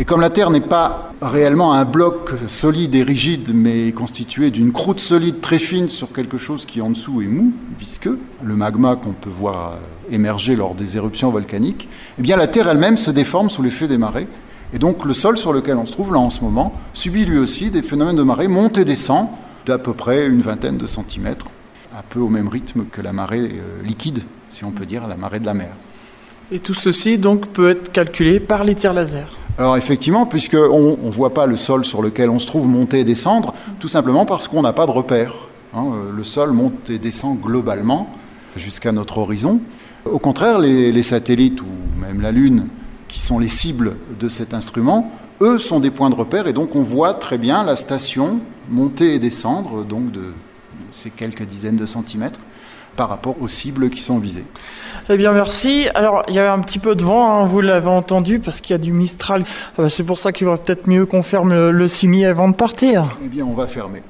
[0.00, 4.72] Et comme la Terre n'est pas réellement un bloc solide et rigide, mais constitué d'une
[4.72, 8.96] croûte solide très fine sur quelque chose qui en dessous est mou, visqueux, le magma
[8.96, 9.74] qu'on peut voir
[10.10, 11.86] émerger lors des éruptions volcaniques,
[12.18, 14.26] eh bien la Terre elle-même se déforme sous l'effet des marées.
[14.72, 17.36] Et donc le sol sur lequel on se trouve là en ce moment subit lui
[17.36, 19.28] aussi des phénomènes de marée, monte et descend
[19.66, 21.48] d'à peu près une vingtaine de centimètres,
[21.94, 25.16] un peu au même rythme que la marée euh, liquide, si on peut dire, la
[25.16, 25.72] marée de la mer.
[26.50, 29.36] Et tout ceci donc peut être calculé par les tirs laser.
[29.60, 33.04] Alors effectivement, puisqu'on ne voit pas le sol sur lequel on se trouve monter et
[33.04, 35.34] descendre, tout simplement parce qu'on n'a pas de repère.
[35.74, 35.84] Hein.
[35.92, 38.08] Euh, le sol monte et descend globalement
[38.56, 39.60] jusqu'à notre horizon.
[40.06, 41.66] Au contraire, les, satellites ou
[42.00, 42.68] même la Lune,
[43.06, 46.74] qui sont les cibles de cet instrument, eux sont des points de repère et donc
[46.74, 48.40] on voit très bien la station
[48.70, 50.32] monter et descendre donc de
[50.90, 52.40] ces quelques dizaines de centimètres
[52.96, 54.46] par rapport aux cibles qui sont visées.
[55.12, 55.88] Eh bien, merci.
[55.96, 58.74] Alors, il y avait un petit peu de vent, hein, vous l'avez entendu, parce qu'il
[58.74, 59.42] y a du Mistral.
[59.80, 62.54] Euh, c'est pour ça qu'il va peut-être mieux qu'on ferme le, le cimier avant de
[62.54, 63.16] partir.
[63.24, 64.02] Eh bien, on va fermer.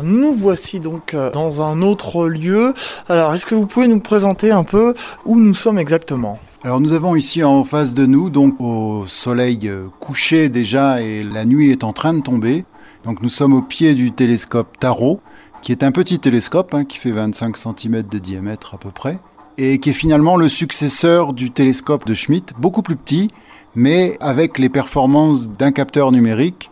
[0.00, 2.72] Nous voici donc euh, dans un autre lieu.
[3.08, 6.38] Alors, est-ce que vous pouvez nous présenter un peu où nous sommes exactement?
[6.62, 11.22] Alors nous avons ici en face de nous, donc au soleil euh, couché déjà et
[11.22, 12.64] la nuit est en train de tomber,
[13.04, 15.20] donc nous sommes au pied du télescope Tarot,
[15.62, 19.18] qui est un petit télescope hein, qui fait 25 cm de diamètre à peu près,
[19.58, 23.30] et qui est finalement le successeur du télescope de Schmidt, beaucoup plus petit,
[23.74, 26.70] mais avec les performances d'un capteur numérique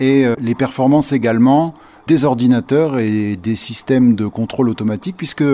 [0.00, 1.74] et euh, les performances également
[2.06, 5.44] des ordinateurs et des systèmes de contrôle automatique, puisque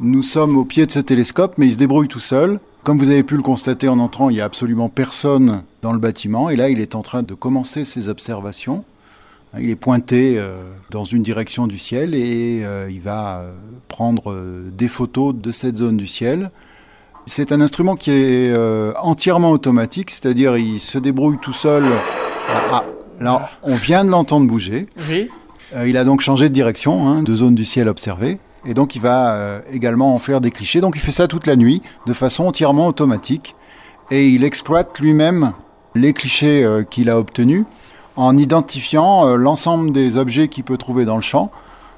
[0.00, 2.60] nous sommes au pied de ce télescope, mais il se débrouille tout seul.
[2.82, 5.98] Comme vous avez pu le constater en entrant, il n'y a absolument personne dans le
[5.98, 8.84] bâtiment, et là il est en train de commencer ses observations.
[9.58, 13.52] Il est pointé euh, dans une direction du ciel et euh, il va euh,
[13.88, 14.36] prendre
[14.70, 16.50] des photos de cette zone du ciel.
[17.26, 18.56] C'est un instrument qui est
[18.96, 21.84] entièrement automatique, c'est-à-dire il se débrouille tout seul.
[22.48, 22.84] Ah,
[23.20, 24.86] là, on vient de l'entendre bouger.
[25.08, 25.28] Oui.
[25.86, 28.38] Il a donc changé de direction, hein, de zone du ciel observée.
[28.64, 30.80] Et donc il va également en faire des clichés.
[30.80, 33.54] Donc il fait ça toute la nuit, de façon entièrement automatique.
[34.10, 35.52] Et il exploite lui-même
[35.94, 37.64] les clichés qu'il a obtenus
[38.16, 41.50] en identifiant euh, l'ensemble des objets qu'il peut trouver dans le champ.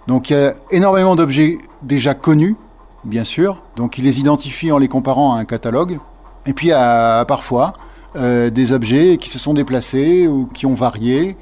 [0.07, 2.57] Donc il y a énormément d'objets déjà connus,
[3.05, 3.59] bien sûr.
[3.77, 5.99] Donc il les identifie en les comparant à un catalogue.
[6.47, 7.73] Et puis a parfois
[8.17, 11.37] euh, des objets qui se sont déplacés ou qui ont varié,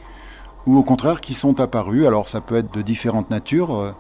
[0.67, 2.07] ou au contraire qui sont apparus.
[2.07, 3.93] Alors ça peut être de différentes natures, euh,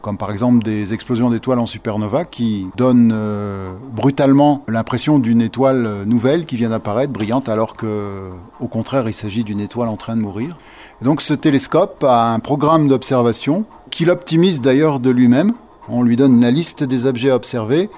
[0.00, 5.86] comme par exemple des explosions d'étoiles en supernova qui donnent euh, brutalement l'impression d'une étoile
[5.86, 8.30] euh, nouvelle qui vient d'apparaître, brillante, alors que
[8.60, 10.56] au contraire il s'agit d'une étoile en train de mourir.
[11.02, 15.52] Donc ce télescope a un programme d'observation qu'il optimise d'ailleurs de lui-même.
[15.88, 17.90] On lui donne la liste des objets à observer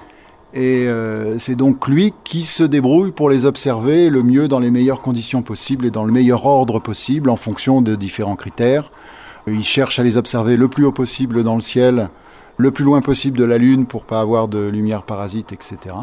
[0.53, 4.69] et euh, c'est donc lui qui se débrouille pour les observer le mieux dans les
[4.69, 8.91] meilleures conditions possibles et dans le meilleur ordre possible en fonction de différents critères.
[9.47, 12.09] Il cherche à les observer le plus haut possible dans le ciel,
[12.57, 15.95] le plus loin possible de la Lune pour pas avoir de lumière parasite, etc.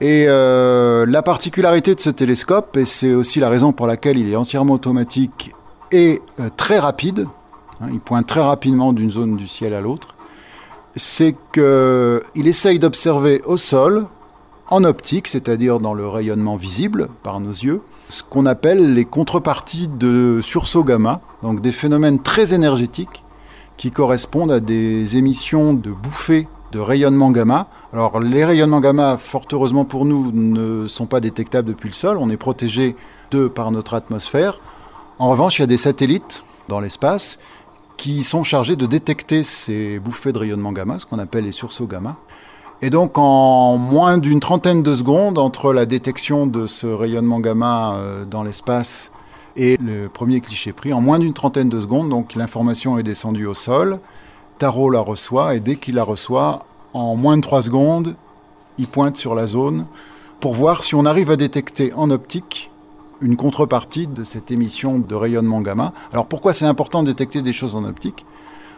[0.00, 4.28] Et euh, la particularité de ce télescope, et c'est aussi la raison pour laquelle il
[4.30, 5.52] est entièrement automatique
[5.92, 7.26] et euh, très rapide,
[7.80, 10.14] hein, il pointe très rapidement d'une zone du ciel à l'autre,
[10.96, 14.06] c'est qu'il essaye d'observer au sol,
[14.68, 19.88] en optique, c'est-à-dire dans le rayonnement visible par nos yeux, ce qu'on appelle les contreparties
[19.88, 23.24] de sursaut gamma, donc des phénomènes très énergétiques
[23.76, 27.68] qui correspondent à des émissions de bouffées de rayonnement gamma.
[27.92, 32.18] Alors les rayonnements gamma, fort heureusement pour nous, ne sont pas détectables depuis le sol,
[32.18, 32.96] on est protégé
[33.30, 34.60] d'eux par notre atmosphère.
[35.18, 37.38] En revanche, il y a des satellites dans l'espace
[37.96, 41.86] qui sont chargés de détecter ces bouffées de rayonnement gamma, ce qu'on appelle les sursauts
[41.86, 42.16] gamma.
[42.84, 47.94] Et donc en moins d'une trentaine de secondes, entre la détection de ce rayonnement gamma
[47.94, 49.10] euh, dans l'espace
[49.56, 53.46] et le premier cliché pris, en moins d'une trentaine de secondes, donc l'information est descendue
[53.46, 54.00] au sol,
[54.58, 56.58] Tarot la reçoit, et dès qu'il la reçoit,
[56.92, 58.16] en moins de 3 secondes,
[58.76, 59.86] il pointe sur la zone
[60.40, 62.70] pour voir si on arrive à détecter en optique
[63.22, 65.94] une contrepartie de cette émission de rayonnement gamma.
[66.12, 68.26] Alors pourquoi c'est important de détecter des choses en optique?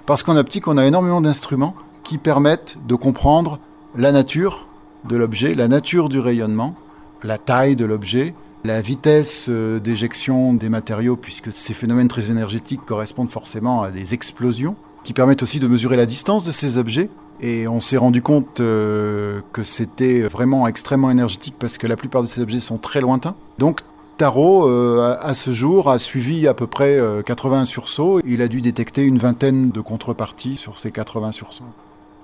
[0.07, 3.59] Parce qu'en optique, on a énormément d'instruments qui permettent de comprendre
[3.97, 4.67] la nature
[5.09, 6.75] de l'objet, la nature du rayonnement,
[7.23, 8.35] la taille de l'objet,
[8.65, 14.15] la vitesse euh, d'éjection des matériaux, puisque ces phénomènes très énergétiques correspondent forcément à des
[14.15, 17.09] explosions, qui permettent aussi de mesurer la distance de ces objets.
[17.41, 22.23] Et on s'est rendu compte euh, que c'était vraiment extrêmement énergétique parce que la plupart
[22.23, 23.37] de ces objets sont très lointains.
[23.59, 23.83] Donc
[24.17, 28.21] Tarot, euh, à ce jour, a suivi à peu près euh, 80 sursauts.
[28.25, 31.65] Il a dû détecter une vingtaine de contreparties sur ces 80 sursauts.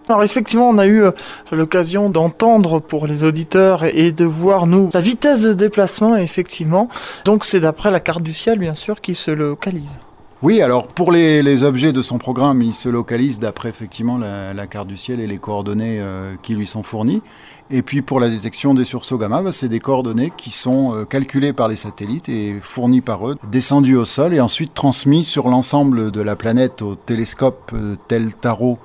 [0.09, 1.11] Alors effectivement, on a eu euh,
[1.53, 6.89] l'occasion d'entendre pour les auditeurs et de voir nous la vitesse de déplacement effectivement.
[7.25, 9.99] Donc c'est d'après la carte du ciel bien sûr qui se localise.
[10.43, 14.89] Oui, alors pour les, objets de son programme, il se localise d'après effectivement la, carte
[14.89, 17.23] du ciel et les coordonnées euh, qui lui sont fournies.
[17.71, 21.05] Et puis pour la détection des sursauts gamma, bah, c'est des coordonnées qui sont euh,
[21.05, 25.49] calculées par les satellites et fournies par eux, descendues au sol et ensuite transmises sur
[25.49, 27.73] l'ensemble de la planète au télescope
[28.09, 28.79] tel Tarot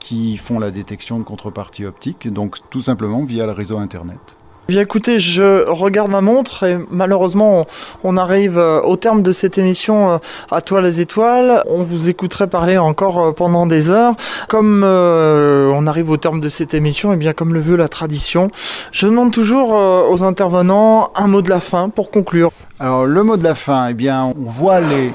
[0.00, 4.36] qui font la détection de contreparties optiques, donc tout simplement via le réseau Internet.
[4.70, 7.66] Bien écoutez, je regarde ma montre et malheureusement
[8.04, 10.18] on, arrive euh, au terme de cette émission euh,
[10.52, 11.64] à toi les étoiles.
[11.66, 14.14] On vous écouterait parler encore euh, pendant des heures.
[14.48, 17.88] Comme euh, on arrive au terme de cette émission, et bien comme le veut la
[17.88, 18.48] tradition,
[18.92, 22.52] je demande toujours aux intervenants un mot de la fin pour conclure.
[22.78, 25.10] Alors le mot de la fin, eh bien, on voit les,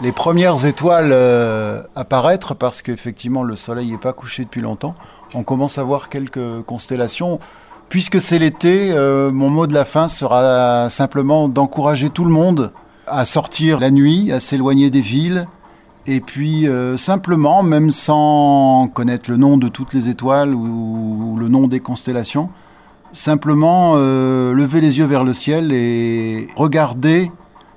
[0.00, 4.94] les premières étoiles euh, apparaître parce qu'effectivement le soleil n'est pas couché depuis longtemps.
[5.34, 7.38] On commence à voir quelques constellations.
[7.88, 12.72] Puisque c'est l'été, euh, mon mot de la fin sera simplement d'encourager tout le monde
[13.06, 15.46] à sortir la nuit, à s'éloigner des villes,
[16.06, 21.36] et puis euh, simplement, même sans connaître le nom de toutes les étoiles ou, ou
[21.36, 22.48] le nom des constellations,
[23.12, 27.30] simplement lever les yeux vers le ciel et regarder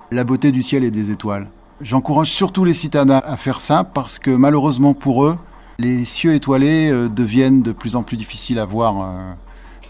[0.09, 1.47] la beauté du ciel et des étoiles.
[1.80, 5.38] J'encourage surtout les citadins à faire ça parce que malheureusement pour eux,
[5.78, 9.34] les cieux étoilés euh, deviennent de plus en plus difficiles à voir euh,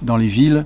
[0.01, 0.65] dans les villes.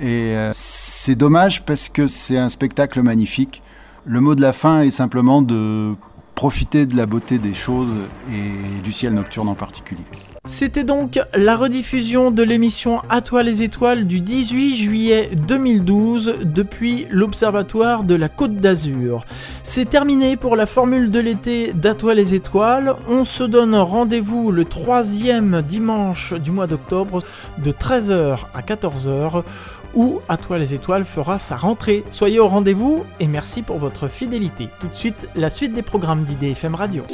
[0.00, 3.62] Et euh, c'est dommage parce que c'est un spectacle magnifique.
[4.04, 5.94] Le mot de la fin est simplement de
[6.34, 7.96] profiter de la beauté des choses
[8.30, 10.04] et du ciel nocturne en particulier.
[10.46, 17.06] C'était donc la rediffusion de l'émission À toi les étoiles du 18 juillet 2012 depuis
[17.10, 19.26] l'Observatoire de la Côte d'Azur.
[19.64, 22.94] C'est terminé pour la formule de l'été d'À toi les étoiles.
[23.06, 27.22] On se donne rendez-vous le troisième dimanche du mois d'octobre
[27.58, 29.42] de 13h à 14h
[29.94, 32.02] où À toi les étoiles fera sa rentrée.
[32.10, 34.68] Soyez au rendez-vous et merci pour votre fidélité.
[34.80, 37.04] Tout de suite, la suite des programmes d'IDFM Radio.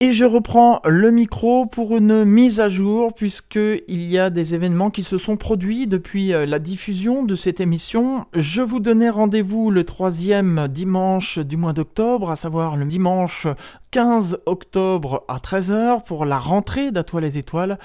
[0.00, 4.90] Et je reprends le micro pour une mise à jour puisqu'il y a des événements
[4.90, 8.24] qui se sont produits depuis euh, la diffusion de cette émission.
[8.32, 13.48] Je vous donnais rendez-vous le troisième dimanche du mois d'octobre, à savoir le dimanche
[13.90, 17.76] 15 octobre à 13h pour la rentrée d'Atoile les Étoiles.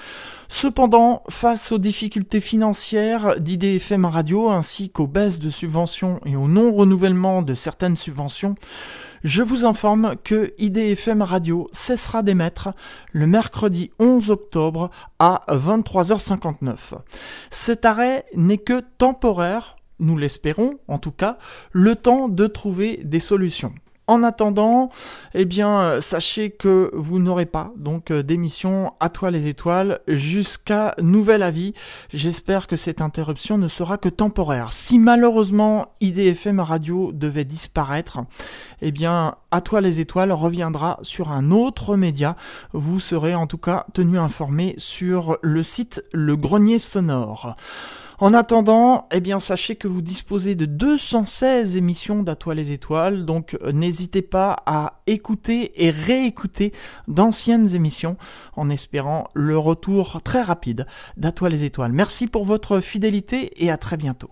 [0.46, 7.42] Cependant, face aux difficultés financières d'IDFM Radio ainsi qu'aux baisses de subventions et au non-renouvellement
[7.42, 8.54] de certaines subventions,
[9.24, 12.68] je vous informe que IDFM Radio cessera d'émettre
[13.12, 16.98] le mercredi 11 octobre à 23h59.
[17.50, 21.38] Cet arrêt n'est que temporaire, nous l'espérons en tout cas,
[21.72, 23.72] le temps de trouver des solutions.
[24.06, 24.90] En attendant,
[25.32, 30.00] eh bien, euh, sachez que vous n'aurez pas donc euh, d'émission à toi les étoiles
[30.08, 31.72] jusqu'à nouvel avis.
[32.12, 34.74] J'espère que cette interruption ne sera que temporaire.
[34.74, 38.18] Si malheureusement IDFM Radio devait disparaître,
[38.82, 42.36] eh bien, à toi les étoiles reviendra sur un autre média.
[42.74, 47.56] Vous serez en tout cas tenu informé sur le site Le Grenier Sonore.
[48.18, 53.72] En attendant, eh sachez que vous disposez de 216 émissions d'Atoile les Étoiles, donc euh,
[53.72, 56.72] n'hésitez pas à écouter et réécouter
[57.08, 58.16] d'anciennes émissions
[58.54, 60.86] en espérant le retour très rapide
[61.16, 61.92] d'Atoile les Étoiles.
[61.92, 64.30] Merci pour votre fidélité et à très bientôt.